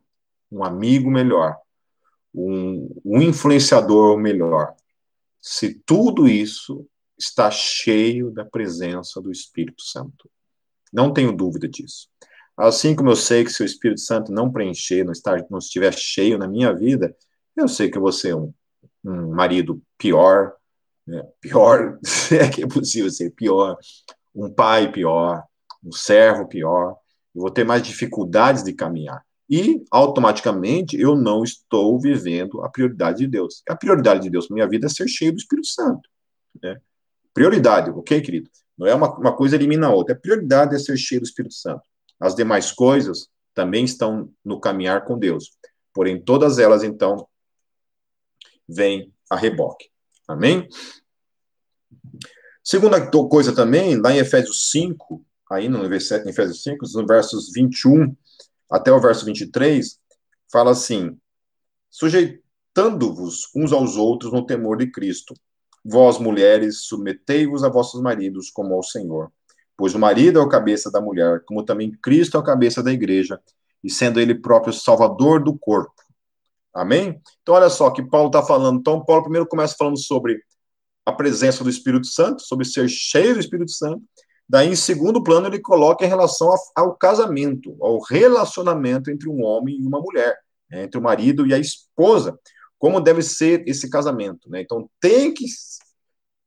[0.51, 1.57] um amigo melhor,
[2.35, 4.75] um, um influenciador melhor.
[5.41, 6.87] se tudo isso
[7.19, 10.31] está cheio da presença do Espírito Santo.
[10.93, 12.09] Não tenho dúvida disso.
[12.57, 15.93] Assim como eu sei que se o Espírito Santo não preencher, não, estar, não estiver
[15.93, 17.15] cheio na minha vida,
[17.57, 18.53] eu sei que eu vou ser um,
[19.05, 20.53] um marido pior,
[21.07, 21.23] né?
[21.41, 23.79] pior, se é que é possível ser pior,
[24.35, 25.43] um pai pior,
[25.83, 26.97] um servo pior,
[27.35, 29.25] eu vou ter mais dificuldades de caminhar.
[29.51, 33.65] E, automaticamente, eu não estou vivendo a prioridade de Deus.
[33.69, 36.09] A prioridade de Deus para minha vida é ser cheio do Espírito Santo.
[36.63, 36.81] Né?
[37.35, 38.49] Prioridade, ok, querido?
[38.79, 40.15] Não é uma, uma coisa elimina a outra.
[40.15, 41.83] A prioridade é ser cheio do Espírito Santo.
[42.21, 45.51] As demais coisas também estão no caminhar com Deus.
[45.93, 47.27] Porém, todas elas, então,
[48.69, 49.91] vêm a reboque.
[50.29, 50.69] Amém?
[52.63, 58.15] Segunda coisa também, lá em Efésios 5, aí no Efésios 5, nos versos 21
[58.71, 59.99] até o verso 23,
[60.51, 61.19] fala assim:
[61.91, 65.35] sujeitando-vos uns aos outros no temor de Cristo.
[65.85, 69.33] Vós, mulheres, submetei-vos a vossos maridos como ao Senhor.
[69.77, 72.93] Pois o marido é o cabeça da mulher, como também Cristo é o cabeça da
[72.93, 73.41] igreja,
[73.83, 75.95] e sendo ele próprio salvador do corpo.
[76.73, 77.21] Amém?
[77.43, 78.79] Então, olha só que Paulo está falando.
[78.79, 80.41] Então, Paulo primeiro começa falando sobre
[81.05, 84.03] a presença do Espírito Santo, sobre ser cheio do Espírito Santo.
[84.51, 89.81] Daí, em segundo plano, ele coloca em relação ao casamento, ao relacionamento entre um homem
[89.81, 90.37] e uma mulher,
[90.69, 92.37] né, entre o marido e a esposa.
[92.77, 94.51] Como deve ser esse casamento.
[94.51, 94.61] Né?
[94.63, 95.45] Então, tem que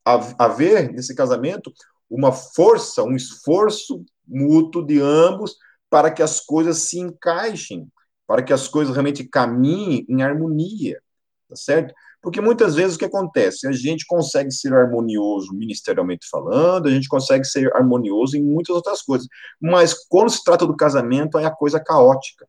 [0.04, 1.72] haver nesse casamento
[2.10, 5.56] uma força, um esforço mútuo de ambos
[5.89, 7.88] para que as coisas se encaixem,
[8.28, 11.02] para que as coisas realmente caminhem em harmonia,
[11.48, 11.94] tá certo?
[12.23, 13.67] Porque muitas vezes o que acontece?
[13.67, 19.01] A gente consegue ser harmonioso ministerialmente falando, a gente consegue ser harmonioso em muitas outras
[19.01, 19.27] coisas,
[19.59, 22.47] mas quando se trata do casamento, aí a coisa é caótica.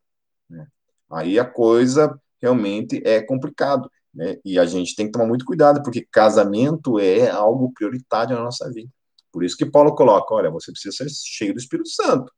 [0.49, 0.65] Né?
[1.11, 3.91] Aí a coisa realmente é complicado.
[4.13, 4.37] Né?
[4.45, 8.71] E a gente tem que tomar muito cuidado, porque casamento é algo prioritário na nossa
[8.71, 8.89] vida.
[9.29, 12.31] Por isso que Paulo coloca: olha, você precisa ser cheio do Espírito Santo.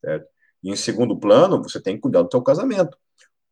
[0.00, 0.28] Certo?
[0.62, 2.96] E em segundo plano, você tem que cuidar do teu casamento.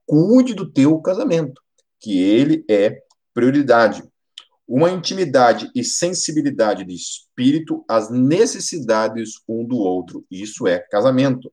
[0.06, 1.60] Cuide do teu casamento,
[1.98, 3.02] que ele é
[3.34, 4.02] prioridade.
[4.66, 10.24] Uma intimidade e sensibilidade de espírito às necessidades um do outro.
[10.30, 11.52] Isso é casamento.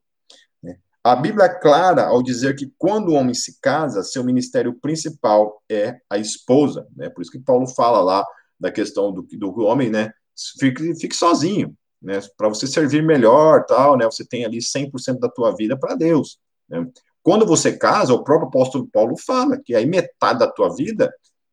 [0.64, 0.78] Né?
[1.04, 5.62] A Bíblia é clara ao dizer que quando o homem se casa, seu ministério principal
[5.70, 6.88] é a esposa.
[6.96, 7.10] Né?
[7.10, 8.26] Por isso que Paulo fala lá
[8.58, 10.14] da questão do, do homem, né?
[10.60, 12.20] Fique, fique sozinho, né?
[12.38, 14.06] Para você servir melhor, tal, né?
[14.06, 16.40] Você tem ali 100% da tua vida para Deus.
[16.70, 16.88] Né?
[17.24, 21.12] Quando você casa, o próprio apóstolo Paulo fala que aí metade da tua vida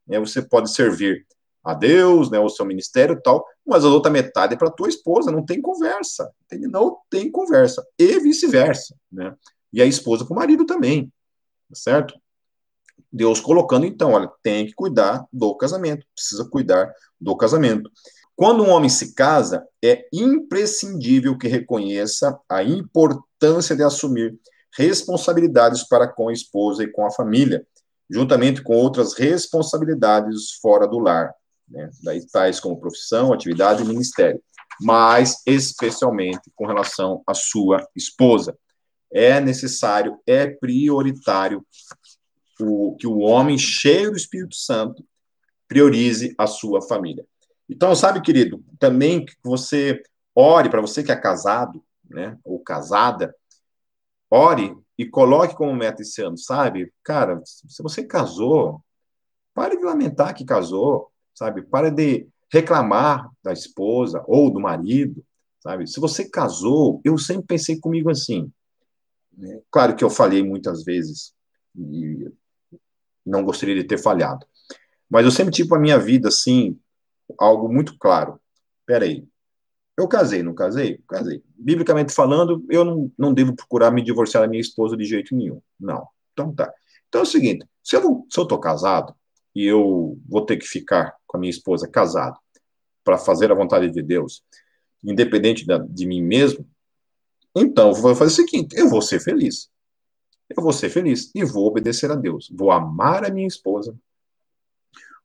[0.09, 1.27] né, você pode servir
[1.63, 4.89] a Deus, né, o seu ministério e tal, mas a outra metade é para tua
[4.89, 6.67] esposa, não tem conversa, entende?
[6.67, 9.35] não tem conversa, e vice-versa, né,
[9.73, 11.13] e a esposa com o marido também,
[11.69, 12.15] tá certo?
[13.13, 17.91] Deus colocando, então, olha, tem que cuidar do casamento, precisa cuidar do casamento.
[18.37, 24.39] Quando um homem se casa, é imprescindível que reconheça a importância de assumir
[24.77, 27.67] responsabilidades para com a esposa e com a família,
[28.11, 31.35] juntamente com outras responsabilidades fora do lar,
[31.69, 31.91] né?
[32.03, 34.43] Daí, tais como profissão, atividade e ministério,
[34.81, 38.57] mas especialmente com relação à sua esposa.
[39.11, 41.65] É necessário, é prioritário
[42.61, 45.05] o, que o homem cheio do Espírito Santo
[45.67, 47.27] priorize a sua família.
[47.69, 50.03] Então, sabe, querido, também que você
[50.35, 53.35] ore, para você que é casado, né, ou casada,
[54.31, 56.93] ore e coloque como meta esse ano, sabe?
[57.05, 58.83] Cara, se você casou,
[59.55, 61.63] pare de lamentar que casou, sabe?
[61.63, 65.25] Pare de reclamar da esposa ou do marido,
[65.61, 65.87] sabe?
[65.87, 68.51] Se você casou, eu sempre pensei comigo assim.
[69.37, 69.61] Né?
[69.71, 71.33] Claro que eu falhei muitas vezes
[71.77, 72.29] e
[73.25, 74.45] não gostaria de ter falhado,
[75.09, 76.79] mas eu sempre tive a minha vida assim
[77.39, 78.41] algo muito claro.
[78.85, 79.25] Peraí,
[79.99, 81.03] eu casei, não casei?
[81.09, 81.43] Casei.
[81.57, 85.61] Biblicamente falando, eu não, não devo procurar me divorciar da minha esposa de jeito nenhum.
[85.79, 86.07] Não.
[86.33, 86.73] Então tá.
[87.09, 89.13] Então é o seguinte: se eu, tô casado
[89.53, 92.39] e eu vou ter que ficar com a minha esposa casado
[93.03, 94.45] para fazer a vontade de Deus,
[95.03, 96.65] independente da, de mim mesmo,
[97.57, 99.69] então eu vou fazer o seguinte: eu vou ser feliz.
[100.49, 102.49] Eu vou ser feliz e vou obedecer a Deus.
[102.57, 103.99] Vou amar a minha esposa,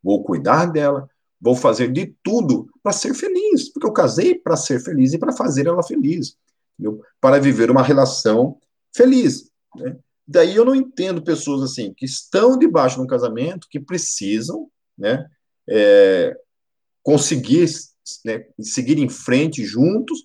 [0.02, 1.08] vou cuidar dela,
[1.44, 5.34] Vou fazer de tudo para ser feliz, porque eu casei para ser feliz e para
[5.34, 6.38] fazer ela feliz,
[6.80, 7.04] entendeu?
[7.20, 8.58] para viver uma relação
[8.96, 9.52] feliz.
[9.76, 9.98] Né?
[10.26, 15.30] Daí eu não entendo pessoas assim que estão debaixo de um casamento, que precisam né,
[15.70, 16.34] é,
[17.02, 17.68] conseguir
[18.24, 20.24] né, seguir em frente juntos,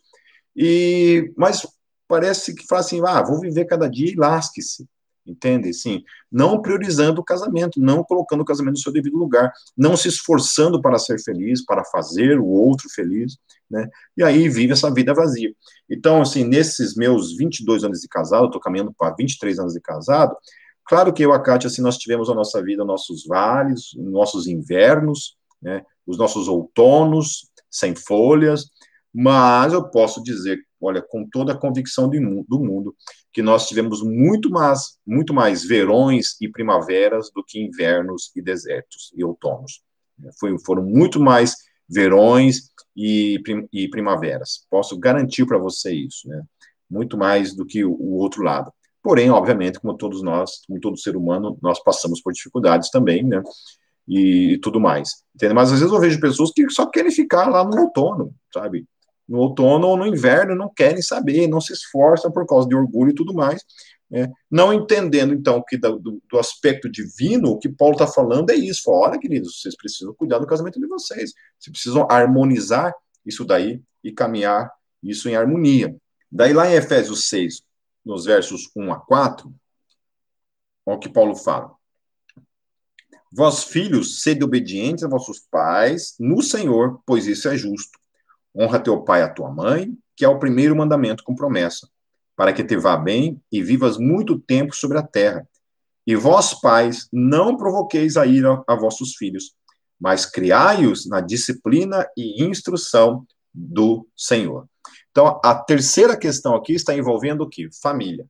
[0.54, 1.66] e mas
[2.06, 4.86] parece que fala assim, ah, vou viver cada dia e lasque-se.
[5.30, 5.72] Entende?
[5.72, 10.08] Sim, não priorizando o casamento, não colocando o casamento no seu devido lugar, não se
[10.08, 13.36] esforçando para ser feliz, para fazer o outro feliz,
[13.70, 13.88] né?
[14.16, 15.52] E aí vive essa vida vazia.
[15.88, 20.36] Então, assim, nesses meus 22 anos de casado, tô caminhando para 23 anos de casado,
[20.84, 24.46] claro que eu e a Kátia, assim, nós tivemos a nossa vida, nossos vales, nossos
[24.46, 25.82] invernos, né?
[26.06, 28.66] Os nossos outonos sem folhas,
[29.12, 32.94] mas eu posso dizer, olha, com toda a convicção do mundo,
[33.38, 39.12] que nós tivemos muito mais, muito mais verões e primaveras do que invernos e desertos
[39.14, 39.80] e outonos.
[40.40, 41.54] Foi, foram muito mais
[41.88, 43.40] verões e,
[43.72, 44.66] e primaveras.
[44.68, 46.42] Posso garantir para você isso, né?
[46.90, 48.72] Muito mais do que o, o outro lado.
[49.00, 53.40] Porém, obviamente, como todos nós, como todo ser humano, nós passamos por dificuldades também, né?
[54.08, 55.10] E, e tudo mais.
[55.32, 55.54] Entende?
[55.54, 58.84] Mas às vezes eu vejo pessoas que só querem ficar lá no outono, sabe?
[59.28, 63.10] No outono ou no inverno não querem saber, não se esforçam por causa de orgulho
[63.10, 63.62] e tudo mais,
[64.10, 64.32] né?
[64.50, 68.90] não entendendo, então, que do, do, aspecto divino, o que Paulo está falando é isso,
[68.90, 72.94] olha, queridos, vocês precisam cuidar do casamento de vocês, vocês precisam harmonizar
[73.26, 74.70] isso daí e caminhar
[75.02, 75.94] isso em harmonia.
[76.32, 77.62] Daí lá em Efésios 6,
[78.04, 79.52] nos versos 1 a 4,
[80.86, 81.76] olha o que Paulo fala.
[83.30, 87.98] Vós, filhos, sede obedientes a vossos pais no Senhor, pois isso é justo.
[88.58, 91.88] Honra teu pai e a tua mãe, que é o primeiro mandamento com promessa,
[92.34, 95.46] para que te vá bem e vivas muito tempo sobre a terra.
[96.06, 99.54] E vós, pais, não provoqueis a ira a vossos filhos,
[100.00, 104.66] mas criai-os na disciplina e instrução do Senhor.
[105.10, 107.68] Então, a terceira questão aqui está envolvendo o que?
[107.80, 108.26] Família,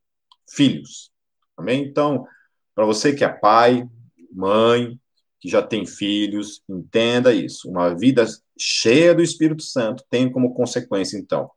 [0.51, 1.11] filhos.
[1.57, 1.85] Amém?
[1.85, 2.27] Então,
[2.75, 3.89] para você que é pai,
[4.33, 4.99] mãe,
[5.41, 7.69] que já tem filhos, entenda isso.
[7.71, 8.27] Uma vida
[8.59, 11.51] cheia do Espírito Santo tem como consequência, então,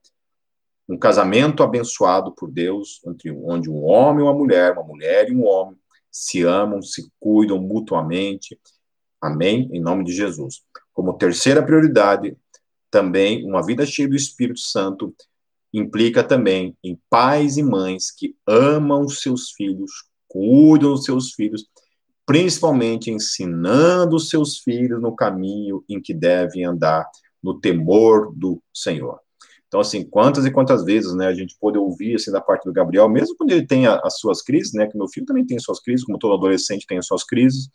[0.88, 5.46] um casamento abençoado por Deus, onde um homem e uma mulher, uma mulher e um
[5.46, 5.78] homem,
[6.12, 8.60] se amam, se cuidam mutuamente.
[9.22, 9.70] Amém?
[9.72, 10.62] Em nome de Jesus.
[10.94, 12.36] Como terceira prioridade,
[12.90, 15.16] também uma vida cheia do Espírito Santo
[15.74, 19.92] implica também em pais e mães que amam seus filhos,
[20.28, 21.66] cuidam dos seus filhos
[22.32, 27.06] principalmente ensinando os seus filhos no caminho em que devem andar,
[27.44, 29.20] no temor do Senhor.
[29.68, 32.72] Então, assim, quantas e quantas vezes, né, a gente pode ouvir, assim, da parte do
[32.72, 35.82] Gabriel, mesmo quando ele tem as suas crises, né, que meu filho também tem suas
[35.82, 37.68] crises, como todo adolescente tem as suas crises,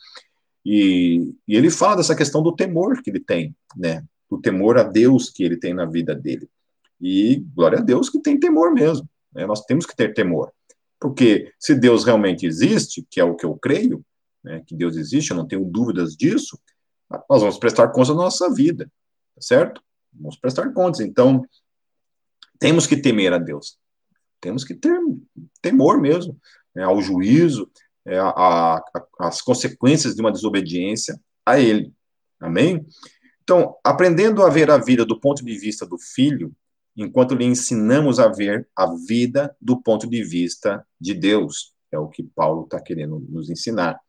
[0.64, 4.84] e, e ele fala dessa questão do temor que ele tem, né, do temor a
[4.84, 6.48] Deus que ele tem na vida dele.
[6.98, 10.50] E glória a Deus que tem temor mesmo, né, nós temos que ter temor,
[10.98, 14.02] porque se Deus realmente existe, que é o que eu creio,
[14.46, 16.56] né, que Deus existe, eu não tenho dúvidas disso,
[17.28, 18.90] nós vamos prestar contas da nossa vida,
[19.34, 19.82] tá certo?
[20.12, 21.00] Vamos prestar contas.
[21.00, 21.44] Então,
[22.58, 23.76] temos que temer a Deus.
[24.40, 24.96] Temos que ter
[25.60, 26.38] temor mesmo
[26.74, 27.70] né, ao juízo,
[28.04, 28.84] é, a, a,
[29.20, 31.92] as consequências de uma desobediência a Ele.
[32.40, 32.86] Amém?
[33.42, 36.54] Então, aprendendo a ver a vida do ponto de vista do filho,
[36.96, 41.74] enquanto lhe ensinamos a ver a vida do ponto de vista de Deus.
[41.90, 44.00] É o que Paulo está querendo nos ensinar.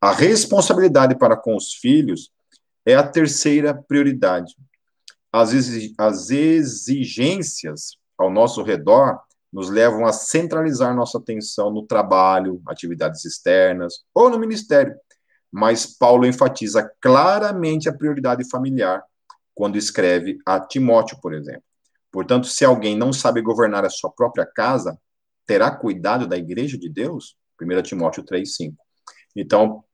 [0.00, 2.30] A responsabilidade para com os filhos
[2.84, 4.54] é a terceira prioridade.
[5.32, 5.52] As,
[6.30, 9.18] exigências ao nosso redor
[9.52, 14.94] nos levam a centralizar nossa atenção no trabalho, atividades externas ou no ministério.
[15.50, 19.02] Mas Paulo enfatiza claramente a prioridade familiar
[19.54, 21.62] quando escreve a Timóteo, por exemplo.
[22.12, 24.98] Portanto, se alguém não sabe governar a sua própria casa,
[25.46, 27.36] terá cuidado da igreja de Deus?
[27.60, 28.74] 1 Timóteo 3:5.
[29.34, 29.84] Então,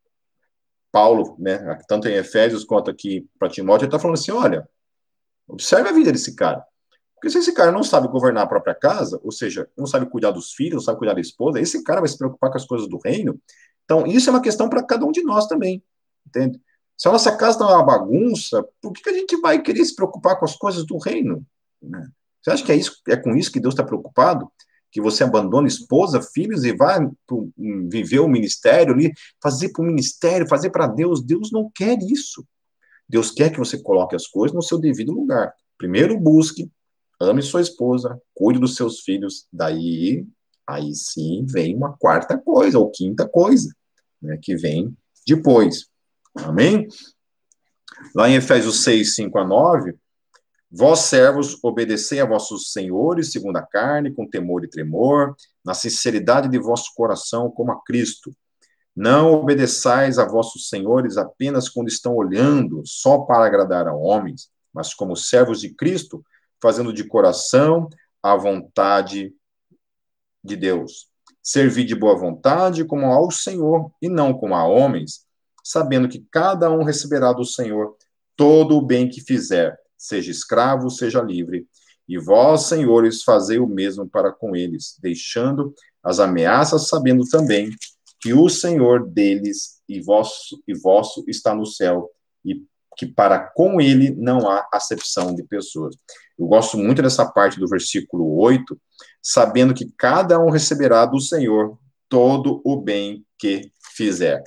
[0.93, 4.69] Paulo, né, tanto em Efésios quanto aqui para Timóteo, ele está falando assim: olha,
[5.49, 6.63] observe a vida desse cara.
[7.15, 10.33] Porque se esse cara não sabe governar a própria casa, ou seja, não sabe cuidar
[10.33, 12.89] dos filhos, não sabe cuidar da esposa, esse cara vai se preocupar com as coisas
[12.89, 13.41] do reino.
[13.85, 15.83] Então, isso é uma questão para cada um de nós também,
[16.27, 16.61] entende?
[16.97, 19.95] Se a nossa casa está uma bagunça, por que, que a gente vai querer se
[19.95, 21.47] preocupar com as coisas do reino?
[21.81, 22.09] Né?
[22.43, 24.51] Você acha que é, isso, é com isso que Deus está preocupado?
[24.93, 27.51] Que você abandone esposa, filhos e vá pro,
[27.91, 29.11] viver o ministério ali,
[29.43, 31.25] fazer para o ministério, fazer para Deus.
[31.25, 32.47] Deus não quer isso.
[33.09, 35.53] Deus quer que você coloque as coisas no seu devido lugar.
[35.79, 36.71] Primeiro busque,
[37.19, 40.27] ame sua esposa, cuide dos seus filhos, daí
[40.67, 43.75] aí sim vem uma quarta coisa, ou quinta coisa,
[44.21, 45.87] né, que vem depois.
[46.37, 46.87] Amém?
[48.15, 49.95] Lá em Efésios 6, 5 a 9,
[50.75, 56.49] Vós, servos, obedecei a vossos senhores segundo a carne, com temor e tremor, na sinceridade
[56.49, 58.35] de vosso coração, como a Cristo.
[58.97, 64.95] Não obedeçais a vossos senhores apenas quando estão olhando, só para agradar a homens, mas
[64.95, 66.25] como servos de Cristo,
[66.61, 67.91] fazendo de coração
[68.23, 69.35] a vontade
[70.43, 71.11] de Deus.
[71.43, 75.27] servir de boa vontade como ao Senhor e não como a homens,
[75.63, 77.97] sabendo que cada um receberá do Senhor
[78.37, 81.67] todo o bem que fizer, seja escravo, seja livre.
[82.09, 85.73] E vós, senhores, fazei o mesmo para com eles, deixando
[86.03, 87.71] as ameaças, sabendo também
[88.21, 92.11] que o Senhor deles e vosso, e vosso está no céu,
[92.45, 92.65] e
[92.97, 95.97] que para com ele não há acepção de pessoas.
[96.37, 98.79] Eu gosto muito dessa parte do versículo 8,
[99.23, 101.79] sabendo que cada um receberá do Senhor
[102.09, 104.43] todo o bem que fizer,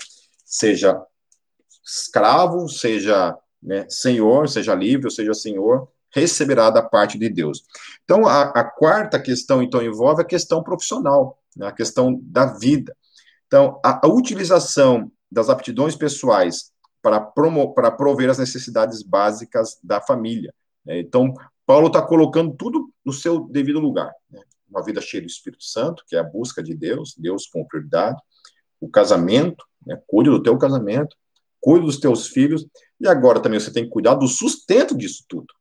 [0.46, 1.02] seja
[1.84, 3.36] escravo, seja
[3.66, 7.64] né, senhor, seja livre, ou seja senhor, receberá da parte de Deus.
[8.04, 12.96] Então, a, a quarta questão, então, envolve a questão profissional, né, a questão da vida.
[13.48, 20.00] Então, a, a utilização das aptidões pessoais para, promo, para prover as necessidades básicas da
[20.00, 20.54] família.
[20.86, 21.00] Né?
[21.00, 21.34] Então,
[21.66, 24.12] Paulo está colocando tudo no seu devido lugar.
[24.30, 24.42] Né?
[24.70, 28.22] Uma vida cheia do Espírito Santo, que é a busca de Deus, Deus com prioridade,
[28.80, 30.00] o casamento, né?
[30.08, 31.16] cuide do teu casamento,
[31.60, 32.66] cuide dos teus filhos,
[33.00, 35.54] e agora também você tem que cuidar do sustento disso tudo.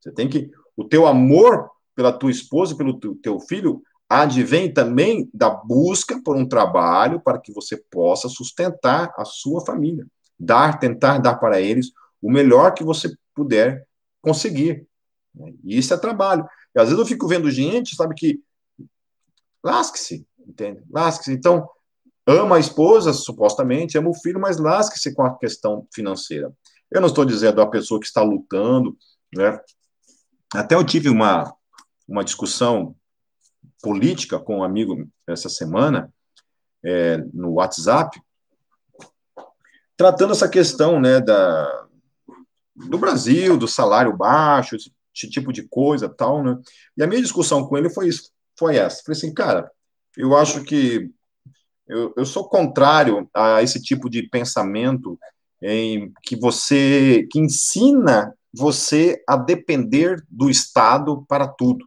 [0.00, 5.50] Você tem que, o teu amor pela tua esposa, pelo teu filho, advém também da
[5.50, 10.06] busca por um trabalho para que você possa sustentar a sua família
[10.40, 11.92] dar, tentar dar para eles
[12.22, 13.86] o melhor que você puder
[14.22, 14.86] conseguir.
[15.62, 16.48] E isso é trabalho.
[16.74, 18.40] E às vezes eu fico vendo gente, sabe, que
[19.62, 20.82] lasque-se, entende?
[20.90, 21.32] Lasque-se.
[21.32, 21.68] Então,
[22.30, 26.52] ama a esposa, supostamente, ama o filho, mas lasque-se com a questão financeira.
[26.90, 28.96] Eu não estou dizendo a pessoa que está lutando,
[29.34, 29.60] né?
[30.52, 31.54] Até eu tive uma,
[32.08, 32.96] uma discussão
[33.82, 36.12] política com um amigo essa semana,
[36.84, 38.20] é, no WhatsApp,
[39.96, 41.86] tratando essa questão né, da,
[42.74, 44.90] do Brasil, do salário baixo, esse,
[45.28, 46.58] tipo de coisa tal, né?
[46.96, 49.02] E a minha discussão com ele foi isso, foi essa.
[49.04, 49.70] Falei assim, cara,
[50.16, 51.10] eu acho que
[51.90, 55.18] eu, eu sou contrário a esse tipo de pensamento
[55.62, 61.86] em que você que ensina você a depender do Estado para tudo.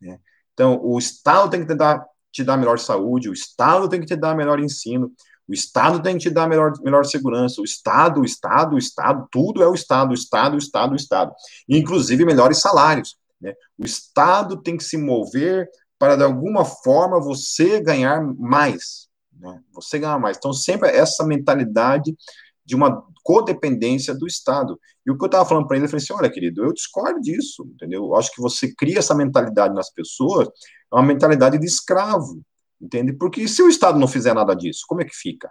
[0.00, 0.18] Né?
[0.52, 4.06] Então, o Estado tem que te dar, te dar melhor saúde, o Estado tem que
[4.06, 5.12] te dar melhor ensino,
[5.48, 7.60] o Estado tem que te dar melhor, melhor segurança.
[7.60, 10.96] O Estado, o Estado, o Estado, tudo é o Estado, o Estado, o Estado, o
[10.96, 11.32] Estado.
[11.66, 13.16] Inclusive melhores salários.
[13.40, 13.54] Né?
[13.78, 15.68] O Estado tem que se mover
[15.98, 19.07] para, de alguma forma, você ganhar mais.
[19.38, 19.62] Né?
[19.72, 20.36] Você ganhar mais.
[20.36, 22.16] Então, sempre essa mentalidade
[22.64, 24.78] de uma codependência do Estado.
[25.06, 27.20] E o que eu estava falando para ele, eu falei assim, olha, querido, eu discordo
[27.20, 28.04] disso, entendeu?
[28.04, 32.42] Eu acho que você cria essa mentalidade nas pessoas, é uma mentalidade de escravo,
[32.78, 33.14] entende?
[33.14, 35.50] Porque se o Estado não fizer nada disso, como é que fica?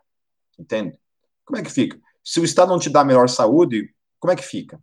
[0.59, 0.99] Entende?
[1.43, 1.99] Como é que fica?
[2.23, 4.79] Se o Estado não te dá melhor saúde, como é que fica?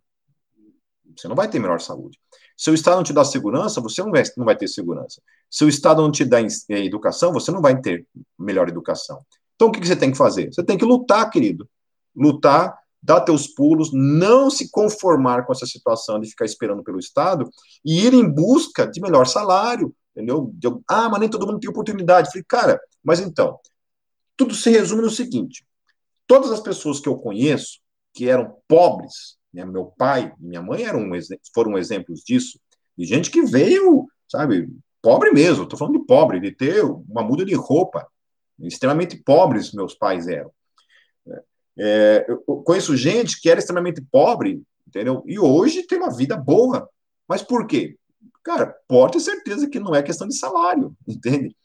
[1.15, 2.19] Você não vai ter melhor saúde.
[2.57, 5.21] Se o Estado não te dá segurança, você não vai, não vai ter segurança.
[5.49, 8.05] Se o Estado não te dá eh, educação, você não vai ter
[8.45, 9.25] melhor educação.
[9.55, 10.53] Então, o que você tem que fazer?
[10.53, 11.67] Você tem que lutar, querido.
[12.15, 17.49] Lutar, dar teus pulos, não se conformar com essa situação de ficar esperando pelo Estado
[17.83, 20.51] e ir em busca de melhor salário, entendeu?
[20.53, 22.29] De, ah, mas nem todo mundo tem oportunidade.
[22.29, 23.59] Falei, cara, mas então,
[24.35, 25.65] tudo se resume no seguinte:
[26.25, 27.79] todas as pessoas que eu conheço
[28.13, 31.09] que eram pobres, né, meu pai e minha mãe eram
[31.53, 32.59] foram exemplos disso,
[32.97, 34.69] de gente que veio, sabe,
[35.01, 38.07] pobre mesmo, estou falando de pobre, de ter uma muda de roupa,
[38.59, 40.51] extremamente pobres meus pais eram.
[41.77, 45.23] É, eu conheço gente que era extremamente pobre, entendeu?
[45.25, 46.89] E hoje tem uma vida boa.
[47.27, 47.97] Mas por quê?
[48.43, 51.55] Cara, pode ter certeza que não é questão de salário, entende?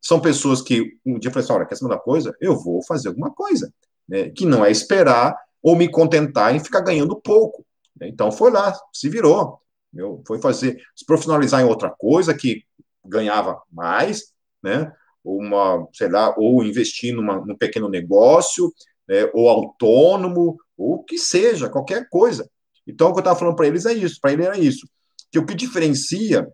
[0.00, 2.34] São pessoas que um dia falam assim, olha, quer saber da coisa?
[2.40, 3.72] Eu vou fazer alguma coisa,
[4.08, 4.30] né?
[4.30, 7.64] Que não é esperar ou me contentar em ficar ganhando pouco.
[8.00, 8.08] Né?
[8.08, 9.60] Então foi lá, se virou,
[9.92, 12.64] meu, foi fazer, se profissionalizar em outra coisa que
[13.04, 14.32] ganhava mais,
[14.62, 14.92] né?
[15.24, 18.72] Uma, sei lá, ou investir numa, num pequeno negócio,
[19.08, 19.30] né?
[19.34, 22.48] ou autônomo, ou o que seja, qualquer coisa.
[22.86, 24.86] Então, o que eu estava falando para eles é isso, para ele era isso
[25.30, 26.46] que o que diferencia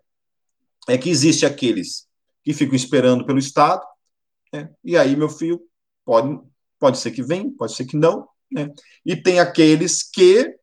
[0.87, 2.07] é que existe aqueles
[2.43, 3.83] que ficam esperando pelo Estado,
[4.53, 4.69] né?
[4.83, 5.61] e aí, meu filho,
[6.05, 6.39] pode,
[6.79, 8.69] pode ser que vem, pode ser que não, né?
[9.05, 10.55] e tem aqueles que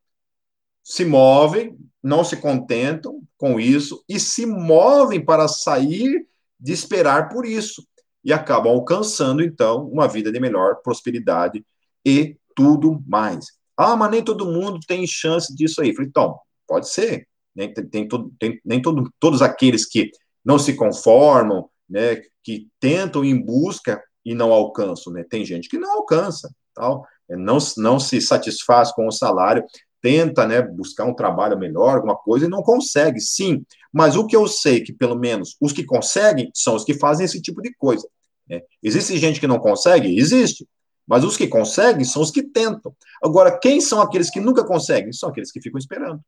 [0.82, 6.26] se movem, não se contentam com isso, e se movem para sair
[6.58, 7.86] de esperar por isso,
[8.24, 11.64] e acabam alcançando, então, uma vida de melhor prosperidade
[12.04, 13.46] e tudo mais.
[13.76, 15.92] Ah, mas nem todo mundo tem chance disso aí.
[15.94, 17.68] Falei, então, pode ser, né?
[17.68, 20.10] Tem, todo, tem, nem todo, todos aqueles que
[20.44, 22.22] não se conformam, né?
[22.42, 25.12] que tentam em busca e não alcançam.
[25.12, 25.24] Né?
[25.28, 29.64] Tem gente que não alcança, tal, é, não, não se satisfaz com o salário.
[30.04, 33.64] Tenta, né, buscar um trabalho melhor, alguma coisa, e não consegue, sim.
[33.90, 37.24] Mas o que eu sei que, pelo menos, os que conseguem são os que fazem
[37.24, 38.06] esse tipo de coisa.
[38.46, 38.60] Né?
[38.82, 40.14] Existe gente que não consegue?
[40.18, 40.68] Existe.
[41.06, 42.94] Mas os que conseguem são os que tentam.
[43.22, 45.10] Agora, quem são aqueles que nunca conseguem?
[45.10, 46.20] São aqueles que ficam esperando.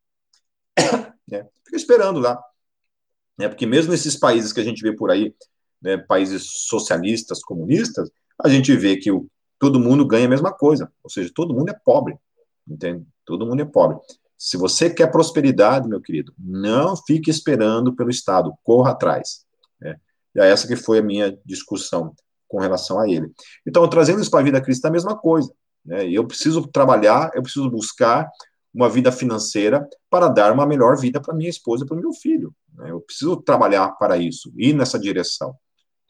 [1.29, 1.47] né?
[1.63, 2.43] Ficam esperando lá.
[3.37, 3.47] Né?
[3.47, 5.35] Porque mesmo nesses países que a gente vê por aí,
[5.83, 8.11] né, países socialistas, comunistas,
[8.43, 9.27] a gente vê que o,
[9.59, 10.91] todo mundo ganha a mesma coisa.
[11.05, 12.17] Ou seja, todo mundo é pobre.
[12.67, 13.05] Entende?
[13.27, 13.99] Todo mundo é pobre.
[14.39, 19.45] Se você quer prosperidade, meu querido, não fique esperando pelo Estado, corra atrás.
[19.81, 19.97] Né?
[20.35, 22.15] E é essa que foi a minha discussão
[22.49, 23.31] com relação a ele.
[23.67, 25.53] Então, trazendo isso para a vida cristã, é a mesma coisa.
[25.85, 26.09] Né?
[26.09, 28.31] Eu preciso trabalhar, eu preciso buscar
[28.73, 32.55] uma vida financeira para dar uma melhor vida para minha esposa para o meu filho.
[32.75, 32.91] Né?
[32.91, 35.57] Eu preciso trabalhar para isso, ir nessa direção.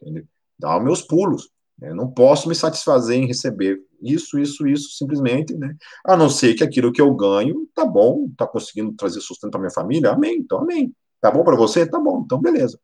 [0.01, 0.25] Entendeu?
[0.59, 1.49] Dar os meus pulos.
[1.79, 1.91] Né?
[1.91, 5.75] Eu não posso me satisfazer em receber isso, isso, isso, simplesmente, né?
[6.05, 9.61] A não ser que aquilo que eu ganho, tá bom, tá conseguindo trazer sustento para
[9.61, 10.95] minha família, amém, então amém.
[11.21, 11.87] Tá bom para você?
[11.87, 12.79] Tá bom, então beleza.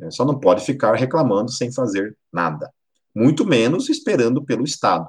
[0.00, 2.72] É, só não pode ficar reclamando sem fazer nada
[3.14, 5.08] muito menos esperando pelo Estado,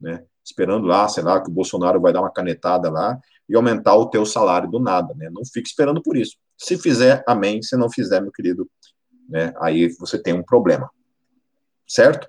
[0.00, 0.24] né?
[0.44, 4.08] Esperando lá, sei lá, que o Bolsonaro vai dar uma canetada lá e aumentar o
[4.08, 5.28] teu salário do nada, né?
[5.30, 6.36] Não fique esperando por isso.
[6.56, 7.62] Se fizer, amém.
[7.62, 8.68] Se não fizer, meu querido,
[9.28, 9.52] né?
[9.60, 10.90] Aí você tem um problema,
[11.86, 12.26] certo?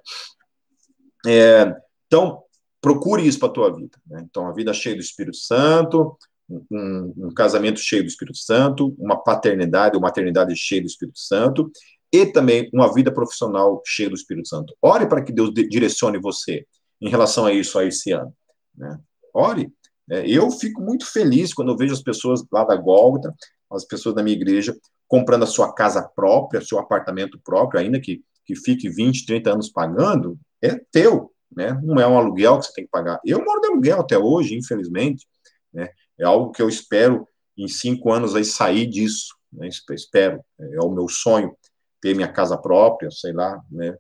[1.26, 1.74] É,
[2.06, 2.43] então,
[2.84, 3.98] procure isso para a tua vida.
[4.06, 4.22] Né?
[4.30, 6.18] Então, a vida cheia do Espírito Santo,
[6.50, 11.72] um, um, casamento cheio do Espírito Santo, uma paternidade ou maternidade cheia do Espírito Santo,
[12.12, 14.76] e também uma vida profissional cheia do Espírito Santo.
[14.82, 16.66] Ore para que Deus direcione você
[17.02, 18.36] em relação a isso a esse ano.
[18.76, 19.00] Né?
[19.34, 19.72] Ore.
[20.12, 23.34] É, eu fico muito feliz quando eu vejo as pessoas lá da Gólgota,
[23.72, 24.76] as pessoas da minha igreja,
[25.08, 29.70] comprando a sua casa própria, seu apartamento próprio, ainda que, que fique 20, 30 anos
[29.70, 31.80] pagando, é teu, né?
[31.84, 33.20] Não é um aluguel que você tem que pagar.
[33.26, 35.28] Eu moro de aluguel até hoje, infelizmente,
[35.74, 35.89] né?
[36.18, 37.28] É algo que eu espero
[37.58, 39.70] em cinco anos aí sair disso, né?
[39.91, 41.56] Espero, é o meu sonho
[42.01, 43.95] ter minha casa própria, sei lá, né?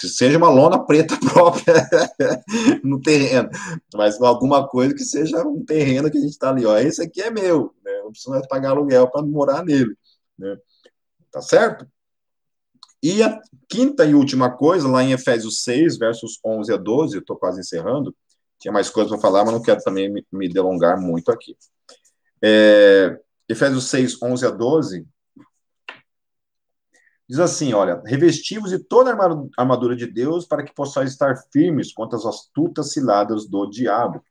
[0.00, 1.74] Que seja uma lona preta própria
[2.82, 3.48] no terreno,
[3.94, 7.20] mas alguma coisa que seja um terreno que a gente está ali, ó, esse aqui
[7.22, 8.02] é meu, né?
[8.02, 9.94] não precisa pagar aluguel para morar nele,
[10.36, 10.56] né?
[11.30, 11.86] tá certo?
[13.02, 17.20] E a quinta e última coisa, lá em Efésios 6, versos 11 a 12, eu
[17.20, 18.14] estou quase encerrando,
[18.58, 21.56] tinha mais coisas para falar, mas não quero também me, me delongar muito aqui.
[22.42, 23.16] É,
[23.48, 25.06] Efésios 6, 11 a 12,
[27.28, 31.92] Diz assim, olha, revestivos de toda a armadura de Deus para que possais estar firmes
[31.92, 34.24] contra as astutas ciladas do diabo.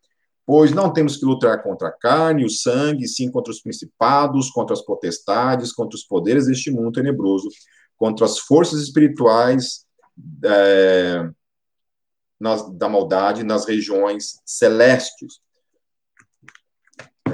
[0.44, 4.50] Pois não temos que lutar contra a carne e o sangue, sim contra os principados,
[4.50, 7.50] contra as potestades, contra os poderes deste mundo tenebroso,
[7.98, 9.86] contra as forças espirituais
[10.44, 11.30] é,
[12.40, 15.40] nas, da maldade nas regiões celestes.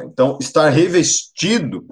[0.06, 1.86] Então, estar revestido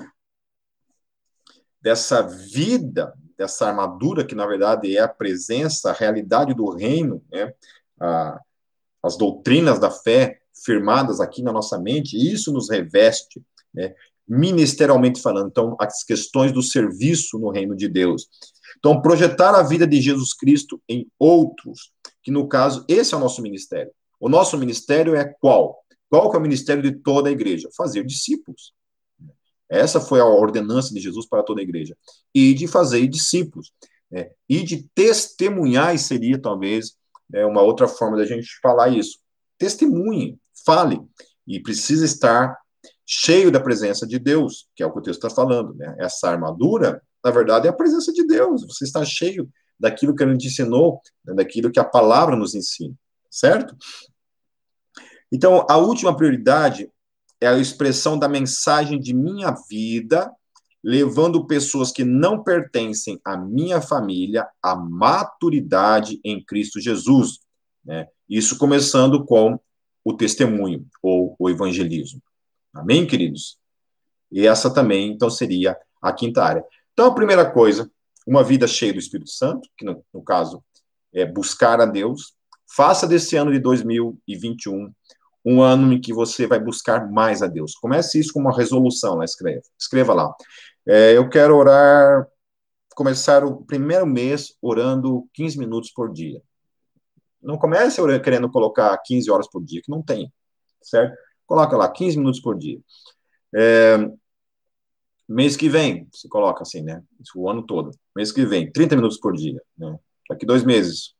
[1.81, 7.51] dessa vida dessa armadura que na verdade é a presença, a realidade do reino, né?
[7.99, 8.39] A,
[9.01, 13.41] as doutrinas da fé firmadas aqui na nossa mente, isso nos reveste,
[13.73, 13.95] né?
[14.27, 18.27] Ministerialmente falando, então as questões do serviço no reino de Deus.
[18.77, 21.91] Então projetar a vida de Jesus Cristo em outros,
[22.23, 23.91] que no caso esse é o nosso ministério.
[24.19, 25.79] O nosso ministério é qual?
[26.09, 27.69] Qual que é o ministério de toda a igreja?
[27.75, 28.73] Fazer discípulos.
[29.69, 31.97] Essa foi a ordenança de Jesus para toda a igreja.
[32.35, 33.71] E de fazer discípulos.
[34.11, 34.29] Né?
[34.47, 36.97] E de testemunhar, seria talvez
[37.29, 39.19] né, uma outra forma da gente falar isso.
[39.57, 40.99] Testemunhe, fale.
[41.47, 42.57] E precisa estar
[43.13, 45.75] cheio da presença de Deus, que é o que o texto está falando.
[45.75, 45.93] Né?
[45.99, 48.65] Essa armadura, na verdade, é a presença de Deus.
[48.65, 52.93] Você está cheio daquilo que ele te ensinou, né, daquilo que a palavra nos ensina,
[53.29, 53.75] certo?
[55.29, 56.89] Então, a última prioridade
[57.41, 60.31] é a expressão da mensagem de minha vida,
[60.81, 67.39] levando pessoas que não pertencem à minha família à maturidade em Cristo Jesus.
[67.83, 68.07] Né?
[68.29, 69.59] Isso começando com
[70.03, 72.21] o testemunho ou o evangelismo.
[72.73, 73.57] Amém, queridos?
[74.31, 76.63] E essa também, então, seria a quinta área.
[76.93, 77.89] Então, a primeira coisa,
[78.25, 80.63] uma vida cheia do Espírito Santo, que no, no caso
[81.13, 82.33] é buscar a Deus.
[82.75, 84.91] Faça desse ano de 2021
[85.43, 87.73] um ano em que você vai buscar mais a Deus.
[87.73, 89.63] Comece isso com uma resolução, lá escreva.
[89.79, 90.33] Escreva lá.
[90.87, 92.27] É, eu quero orar,
[92.95, 96.41] começar o primeiro mês orando 15 minutos por dia.
[97.41, 100.31] Não comece orando, querendo colocar 15 horas por dia, que não tem,
[100.81, 101.15] certo?
[101.51, 102.79] Coloca lá, 15 minutos por dia.
[103.53, 104.09] É,
[105.27, 107.03] mês que vem, você coloca assim, né?
[107.35, 107.91] O ano todo.
[108.15, 109.61] Mês que vem, 30 minutos por dia.
[109.77, 109.99] Né?
[110.29, 111.13] Daqui dois meses,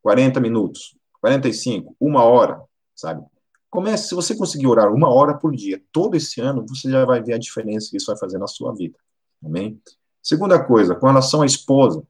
[0.00, 2.62] 40 minutos, 45, uma hora,
[2.96, 3.22] sabe?
[3.68, 7.22] Comece, se você conseguir orar uma hora por dia, todo esse ano, você já vai
[7.22, 8.98] ver a diferença que isso vai fazer na sua vida.
[9.44, 9.78] Amém?
[10.22, 12.02] Segunda coisa, com relação à esposa,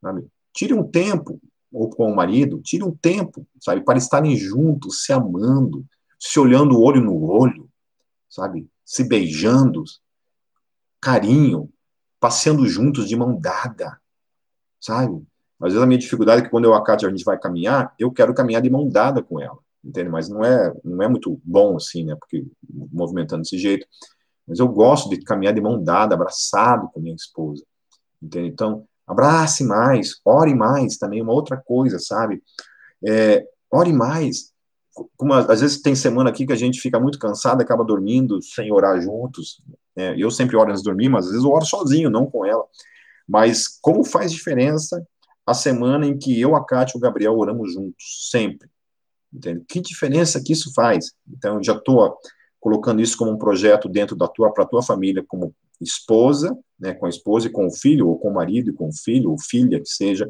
[0.00, 0.26] sabe?
[0.54, 1.38] tire um tempo,
[1.70, 5.84] ou com o marido, tire um tempo, sabe, para estarem juntos, se amando,
[6.18, 7.68] se olhando olho no olho,
[8.28, 9.84] sabe, se beijando,
[11.00, 11.70] carinho,
[12.18, 14.00] passeando juntos de mão dada,
[14.80, 15.22] sabe?
[15.60, 17.94] Às vezes a minha dificuldade é que quando eu e a a gente vai caminhar,
[17.98, 20.08] eu quero caminhar de mão dada com ela entende?
[20.08, 22.14] Mas não é, não é muito bom assim, né?
[22.16, 23.86] Porque movimentando desse jeito.
[24.46, 27.64] Mas eu gosto de caminhar de mão dada, abraçado com minha esposa,
[28.22, 28.48] entende?
[28.48, 32.42] Então, abrace mais, ore mais, também é uma outra coisa, sabe?
[33.06, 34.52] É, ore mais.
[35.16, 38.72] Como, às vezes tem semana aqui que a gente fica muito cansado, acaba dormindo sem
[38.72, 39.62] orar juntos.
[39.96, 42.44] É, eu sempre oro antes de dormir, mas às vezes eu oro sozinho, não com
[42.44, 42.64] ela.
[43.26, 45.04] Mas como faz diferença
[45.46, 48.68] a semana em que eu, a Cátia e o Gabriel oramos juntos, sempre.
[49.32, 49.64] Entende?
[49.68, 51.12] Que diferença que isso faz?
[51.26, 52.16] Então, já estou
[52.60, 57.06] colocando isso como um projeto dentro da tua, para tua família, como esposa, né, com
[57.06, 59.38] a esposa e com o filho, ou com o marido e com o filho, ou
[59.38, 60.28] filha, que seja,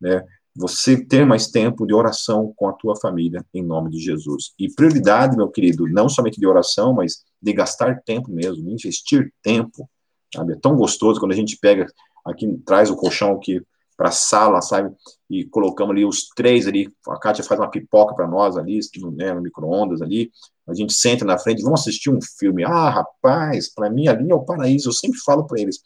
[0.00, 0.24] né,
[0.54, 4.52] você ter mais tempo de oração com a tua família, em nome de Jesus.
[4.58, 9.32] E prioridade, meu querido, não somente de oração, mas de gastar tempo mesmo, de investir
[9.42, 9.88] tempo,
[10.34, 10.54] sabe?
[10.54, 11.86] É tão gostoso quando a gente pega
[12.24, 13.62] aqui, traz o colchão aqui
[13.96, 14.94] para a sala, sabe?
[15.28, 18.80] E colocamos ali os três ali, a Kátia faz uma pipoca para nós ali,
[19.14, 20.30] né, no micro-ondas ali,
[20.66, 22.64] a gente senta na frente, vamos assistir um filme.
[22.64, 25.80] Ah, rapaz, para mim ali é o paraíso, eu sempre falo para eles,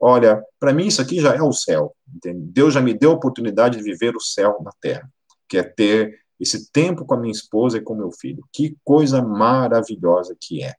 [0.00, 2.40] olha, para mim isso aqui já é o céu, entende?
[2.40, 5.08] Deus já me deu a oportunidade de viver o céu na terra,
[5.48, 8.42] que é ter esse tempo com a minha esposa e com meu filho.
[8.50, 10.74] Que coisa maravilhosa que é.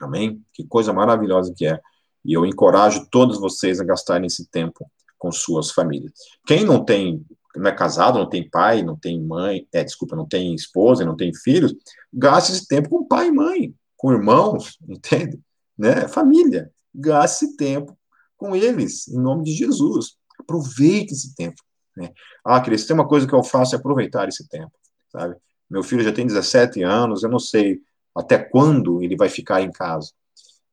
[0.00, 0.40] Amém?
[0.52, 1.80] Que coisa maravilhosa que é.
[2.24, 4.88] E eu encorajo todos vocês a gastarem esse tempo
[5.18, 6.12] com suas famílias.
[6.46, 7.24] Quem não tem,
[7.56, 11.16] não é casado, não tem pai, não tem mãe, é, desculpa, não tem esposa, não
[11.16, 11.74] tem filhos,
[12.12, 15.40] gaste esse tempo com pai e mãe, com irmãos, entende?
[15.76, 16.06] Né?
[16.08, 16.70] Família.
[16.94, 17.96] Gaste esse tempo
[18.44, 20.16] com eles, em nome de Jesus.
[20.38, 21.62] Aproveite esse tempo.
[21.96, 22.12] Né?
[22.44, 24.72] Ah, se tem uma coisa que eu faço é aproveitar esse tempo,
[25.10, 25.36] sabe?
[25.70, 27.80] Meu filho já tem 17 anos, eu não sei
[28.14, 30.10] até quando ele vai ficar em casa.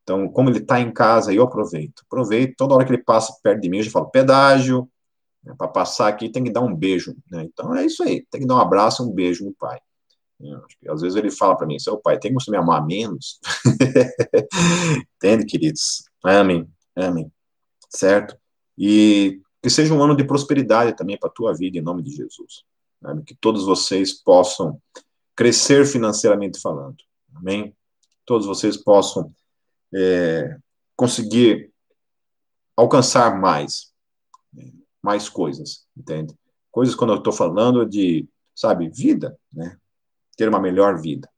[0.02, 2.02] Então, como ele está em casa, eu aproveito.
[2.06, 4.86] Aproveito, toda hora que ele passa perto de mim, eu já falo, pedágio,
[5.42, 7.16] né, para passar aqui tem que dar um beijo.
[7.30, 7.44] Né?
[7.44, 9.78] Então, é isso aí, tem que dar um abraço, um beijo no pai.
[10.90, 13.40] às vezes ele fala para mim, seu pai, tem que você me amar menos?
[15.16, 16.04] Entende, queridos?
[16.22, 17.32] Amém, amém.
[17.94, 18.36] Certo?
[18.76, 22.10] E que seja um ano de prosperidade também para a tua vida, em nome de
[22.10, 22.64] Jesus.
[23.00, 23.22] Sabe?
[23.22, 24.80] Que todos vocês possam
[25.36, 26.96] crescer financeiramente falando.
[27.34, 27.74] Amém?
[28.24, 29.32] Todos vocês possam
[29.94, 30.56] é,
[30.96, 31.72] conseguir
[32.76, 33.92] alcançar mais,
[35.02, 36.34] mais coisas, entende?
[36.70, 39.76] Coisas quando eu estou falando de, sabe, vida, né?
[40.36, 41.28] Ter uma melhor vida.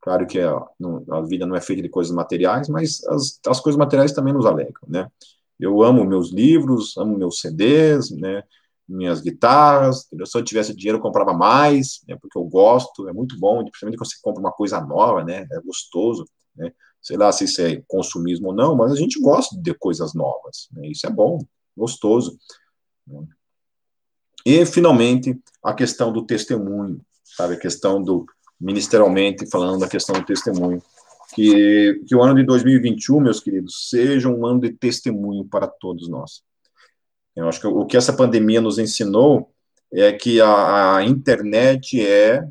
[0.00, 3.78] Claro que a, a, vida não é feita de coisas materiais, mas as, as coisas
[3.78, 5.10] materiais também nos alegram, né?
[5.58, 8.42] Eu amo meus livros, amo meus CDs, né?
[8.88, 10.08] Minhas guitarras.
[10.24, 12.16] Se eu tivesse dinheiro, eu comprava mais, né?
[12.20, 15.46] Porque eu gosto, é muito bom, principalmente quando você compra uma coisa nova, né?
[15.50, 16.72] É gostoso, né?
[17.06, 20.68] sei lá se isso é consumismo ou não, mas a gente gosta de coisas novas,
[20.72, 20.88] né?
[20.88, 21.38] isso é bom,
[21.76, 22.36] gostoso.
[23.06, 23.24] Né?
[24.44, 28.26] E, finalmente, a questão do testemunho, sabe, a questão do,
[28.60, 30.82] ministerialmente, falando da questão do testemunho,
[31.36, 36.08] que, que o ano de 2021, meus queridos, seja um ano de testemunho para todos
[36.08, 36.42] nós.
[37.36, 39.52] Eu acho que o que essa pandemia nos ensinou
[39.92, 42.42] é que a, a internet é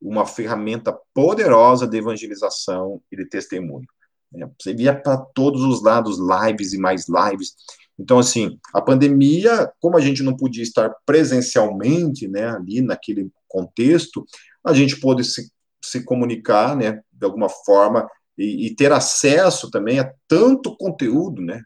[0.00, 3.86] uma ferramenta poderosa de evangelização e de testemunho.
[4.32, 4.50] Né?
[4.58, 7.54] Você via para todos os lados lives e mais lives.
[7.98, 14.24] Então, assim, a pandemia, como a gente não podia estar presencialmente, né, ali naquele contexto,
[14.64, 15.52] a gente pôde se,
[15.84, 18.08] se comunicar, né, de alguma forma,
[18.40, 21.62] e, e, ter acesso também a tanto conteúdo, né,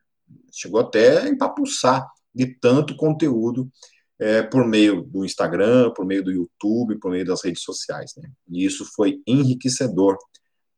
[0.53, 2.05] chegou até a empapuçar
[2.35, 3.71] de tanto conteúdo
[4.19, 8.29] é, por meio do Instagram, por meio do YouTube, por meio das redes sociais, né,
[8.49, 10.19] e isso foi enriquecedor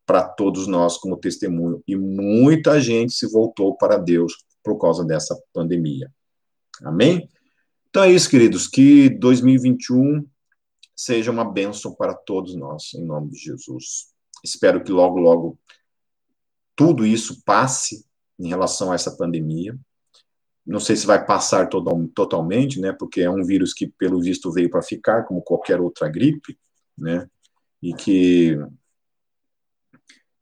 [0.05, 1.83] para todos nós como testemunho.
[1.87, 6.13] E muita gente se voltou para Deus por causa dessa pandemia.
[6.85, 7.29] Amém?
[7.89, 8.69] Então é isso, queridos.
[8.69, 10.25] Que 2021
[10.95, 14.13] seja uma bênção para todos nós, em nome de Jesus.
[14.45, 15.59] Espero que logo, logo
[16.77, 18.05] tudo isso passe
[18.39, 19.77] em relação a essa pandemia.
[20.65, 22.93] Não sei se vai passar todo, totalmente, né?
[22.93, 26.59] Porque é um vírus que, pelo visto, veio para ficar, como qualquer outra gripe,
[26.97, 27.27] né?
[27.83, 28.59] E que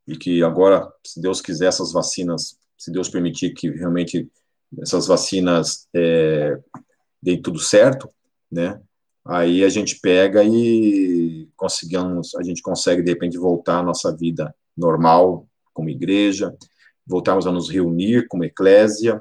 [0.06, 4.30] e que agora, se Deus quiser, essas vacinas, se Deus permitir que realmente
[4.82, 6.58] essas vacinas é,
[7.22, 8.10] deem tudo certo,
[8.50, 8.80] né?
[9.24, 14.54] Aí a gente pega e conseguimos, a gente consegue, de repente, voltar à nossa vida
[14.76, 16.54] normal, como igreja,
[17.06, 19.20] voltarmos a nos reunir como eclésia,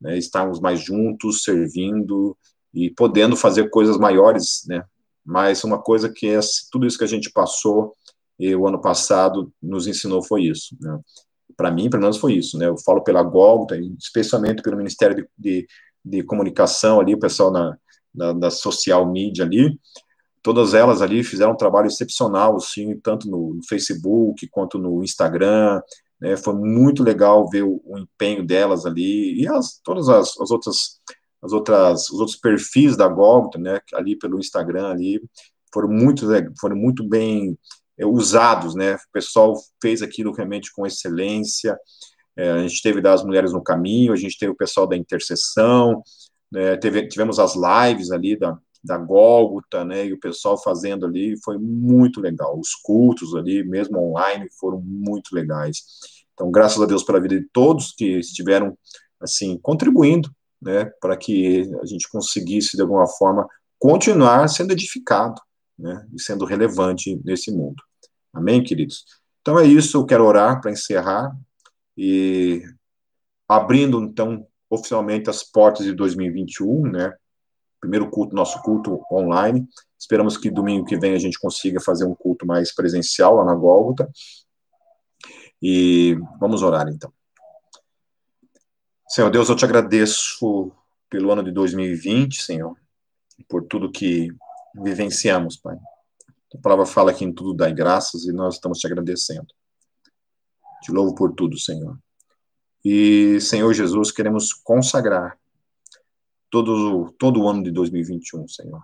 [0.00, 2.36] né, estarmos mais juntos, servindo
[2.72, 4.84] e podendo fazer coisas maiores, né?
[5.24, 6.40] Mas uma coisa que é
[6.70, 7.94] tudo isso que a gente passou
[8.38, 10.98] e o ano passado nos ensinou foi isso, né?
[11.56, 12.66] Para mim, pelo menos foi isso, né?
[12.66, 15.68] Eu falo pela Golgota, especialmente pelo Ministério de, de,
[16.04, 17.76] de Comunicação ali, o pessoal na,
[18.14, 19.78] na, da social media ali,
[20.42, 25.80] todas elas ali fizeram um trabalho excepcional, assim, tanto no, Facebook quanto no Instagram,
[26.20, 30.50] né, foi muito legal ver o, o, empenho delas ali e as, todas as, as
[30.50, 31.00] outras
[31.40, 35.22] as outras os outros perfis da Golgota, né, ali pelo Instagram ali
[35.72, 36.26] foram muito
[36.60, 37.56] foram muito bem
[37.98, 38.94] é, usados, né?
[38.94, 41.76] O pessoal fez aquilo realmente com excelência.
[42.36, 46.02] É, a gente teve das mulheres no caminho, a gente teve o pessoal da intercessão,
[46.50, 51.36] né, teve, tivemos as lives ali da, da Gólgota, né, e o pessoal fazendo ali,
[51.42, 52.58] foi muito legal.
[52.58, 55.82] Os cultos ali, mesmo online, foram muito legais.
[56.32, 58.78] Então, graças a Deus pela vida de todos que estiveram,
[59.20, 63.46] assim, contribuindo, né, para que a gente conseguisse, de alguma forma,
[63.78, 65.40] continuar sendo edificado,
[65.78, 67.82] né, e sendo relevante nesse mundo.
[68.32, 69.04] Amém, queridos?
[69.40, 71.32] Então é isso, eu quero orar para encerrar
[71.96, 72.62] e
[73.48, 77.14] abrindo, então, oficialmente as portas de 2021, né,
[77.80, 79.66] primeiro culto, nosso culto online.
[79.98, 83.54] Esperamos que domingo que vem a gente consiga fazer um culto mais presencial lá na
[83.54, 84.08] Gólgota.
[85.60, 87.12] E vamos orar então.
[89.08, 90.70] Senhor Deus, eu te agradeço
[91.08, 92.76] pelo ano de 2020, Senhor,
[93.48, 94.28] por tudo que
[94.74, 95.76] vivenciamos, Pai.
[96.54, 99.46] A palavra fala que em tudo dai graças e nós estamos te agradecendo.
[100.82, 101.98] Te louvo por tudo, Senhor.
[102.84, 105.38] E, Senhor Jesus, queremos consagrar
[106.50, 108.82] todo, todo o ano de 2021, Senhor.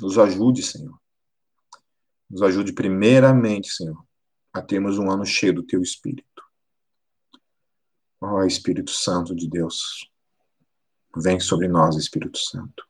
[0.00, 0.98] Nos ajude, Senhor.
[2.28, 4.02] Nos ajude primeiramente, Senhor,
[4.52, 6.42] a termos um ano cheio do Teu Espírito.
[8.20, 10.10] Ó oh, Espírito Santo de Deus,
[11.16, 12.86] vem sobre nós, Espírito Santo,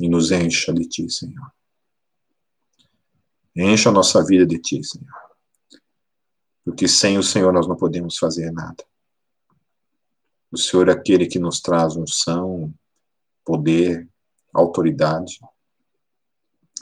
[0.00, 1.50] e nos encha de Ti, Senhor.
[3.56, 5.24] Encha a nossa vida de Ti, Senhor.
[6.64, 8.84] Porque sem o Senhor nós não podemos fazer nada.
[10.54, 12.72] O Senhor é aquele que nos traz unção,
[13.44, 14.08] poder,
[14.52, 15.40] autoridade,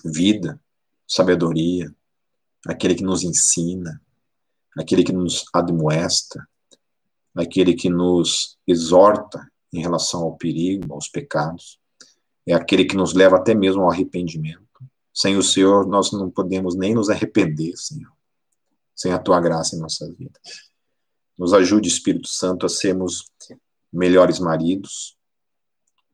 [0.04, 0.60] vida,
[1.08, 1.90] sabedoria,
[2.66, 3.98] aquele que nos ensina,
[4.76, 6.46] aquele que nos admoesta,
[7.34, 11.80] aquele que nos exorta em relação ao perigo, aos pecados,
[12.46, 14.84] é aquele que nos leva até mesmo ao arrependimento.
[15.14, 18.12] Sem o Senhor, nós não podemos nem nos arrepender, Senhor,
[18.94, 20.38] sem a tua graça em nossa vida.
[21.38, 23.31] Nos ajude, Espírito Santo, a sermos
[23.92, 25.16] melhores maridos,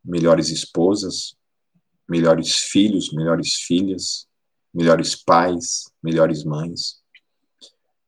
[0.04, 1.36] melhores esposas,
[2.08, 4.26] melhores filhos, melhores filhas,
[4.72, 7.00] melhores pais, melhores mães.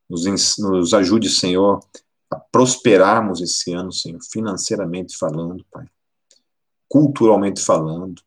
[0.08, 0.24] Nos,
[0.58, 1.80] nos ajude, Senhor,
[2.30, 5.86] a prosperarmos esse ano, Senhor, financeiramente falando, Pai,
[6.88, 8.22] culturalmente falando,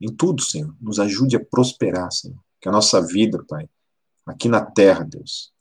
[0.00, 0.74] em tudo, Senhor.
[0.80, 2.38] Nos ajude a prosperar, Senhor.
[2.60, 3.68] Que a nossa vida, Pai,
[4.26, 5.52] aqui na terra, Deus,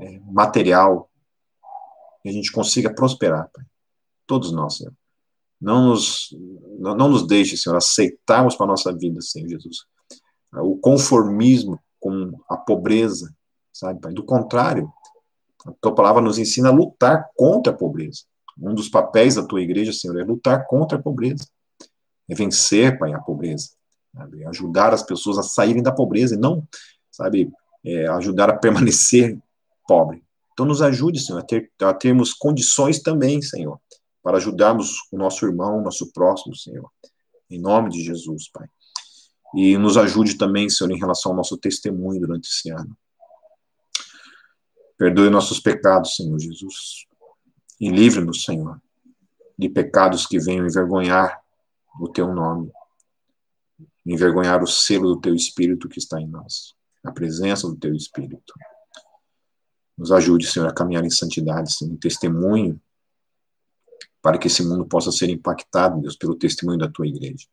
[0.00, 1.10] é material,
[2.24, 3.64] a gente consiga prosperar, Pai.
[4.30, 4.92] Todos nós, Senhor.
[5.60, 6.28] Não nos,
[6.78, 9.78] não, nos deixe, Senhor, aceitarmos para a nossa vida, Senhor Jesus,
[10.52, 13.34] o conformismo com a pobreza,
[13.72, 14.12] sabe, Pai?
[14.12, 14.88] Do contrário,
[15.66, 18.20] a tua palavra nos ensina a lutar contra a pobreza.
[18.56, 21.44] Um dos papéis da tua igreja, Senhor, é lutar contra a pobreza.
[22.28, 23.70] É vencer, Pai, a pobreza.
[24.16, 24.46] Sabe?
[24.46, 26.64] Ajudar as pessoas a saírem da pobreza e não,
[27.10, 27.50] sabe,
[27.84, 29.36] é, ajudar a permanecer
[29.88, 30.22] pobre.
[30.52, 33.80] Então, nos ajude, Senhor, a, ter, a termos condições também, Senhor,
[34.22, 36.90] para ajudarmos o nosso irmão, nosso próximo, Senhor.
[37.50, 38.68] Em nome de Jesus, Pai.
[39.54, 42.96] E nos ajude também, Senhor, em relação ao nosso testemunho durante esse ano.
[44.96, 47.06] Perdoe nossos pecados, Senhor Jesus.
[47.80, 48.80] E livre-nos, Senhor,
[49.58, 51.40] de pecados que venham envergonhar
[51.98, 52.70] o teu nome,
[54.04, 58.54] envergonhar o selo do teu Espírito que está em nós, a presença do teu Espírito.
[59.96, 62.80] Nos ajude, Senhor, a caminhar em santidade, Senhor, em testemunho,
[64.22, 67.46] para que esse mundo possa ser impactado, Deus, pelo testemunho da tua igreja.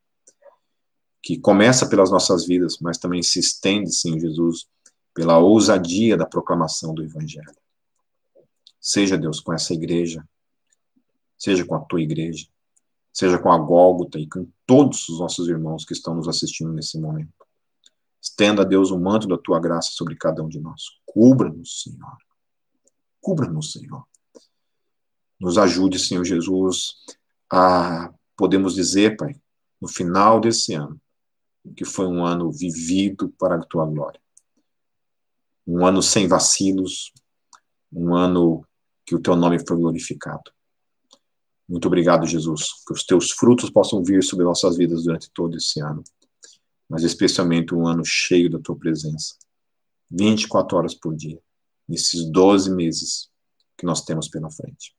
[1.22, 4.68] Que começa pelas nossas vidas, mas também se estende, Senhor Jesus,
[5.14, 7.56] pela ousadia da proclamação do Evangelho.
[8.80, 10.28] Seja, Deus, com essa igreja,
[11.38, 12.48] seja com a tua igreja,
[13.14, 17.00] seja com a Gólgota e com todos os nossos irmãos que estão nos assistindo nesse
[17.00, 17.34] momento.
[18.22, 20.84] Estenda, Deus, o manto da tua graça sobre cada um de nós.
[21.06, 22.18] Cubra-nos, Senhor.
[23.22, 24.06] Cubra-nos, Senhor.
[25.40, 26.96] Nos ajude, Senhor Jesus,
[27.52, 29.36] a podemos dizer, Pai,
[29.82, 31.00] no final desse ano,
[31.76, 34.22] que foi um ano vivido para a tua glória.
[35.66, 37.12] Um ano sem vacilos,
[37.92, 38.66] um ano
[39.06, 40.52] que o teu nome foi glorificado.
[41.68, 45.82] Muito obrigado, Jesus, que os teus frutos possam vir sobre nossas vidas durante todo esse
[45.82, 46.04] ano,
[46.88, 49.36] mas especialmente um ano cheio da tua presença.
[50.10, 51.40] 24 horas por dia,
[51.88, 53.30] nesses 12 meses
[53.78, 54.97] que nós temos pela frente.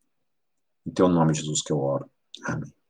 [0.88, 2.10] Em teu nome, Jesus, que eu oro.
[2.46, 2.77] Amém.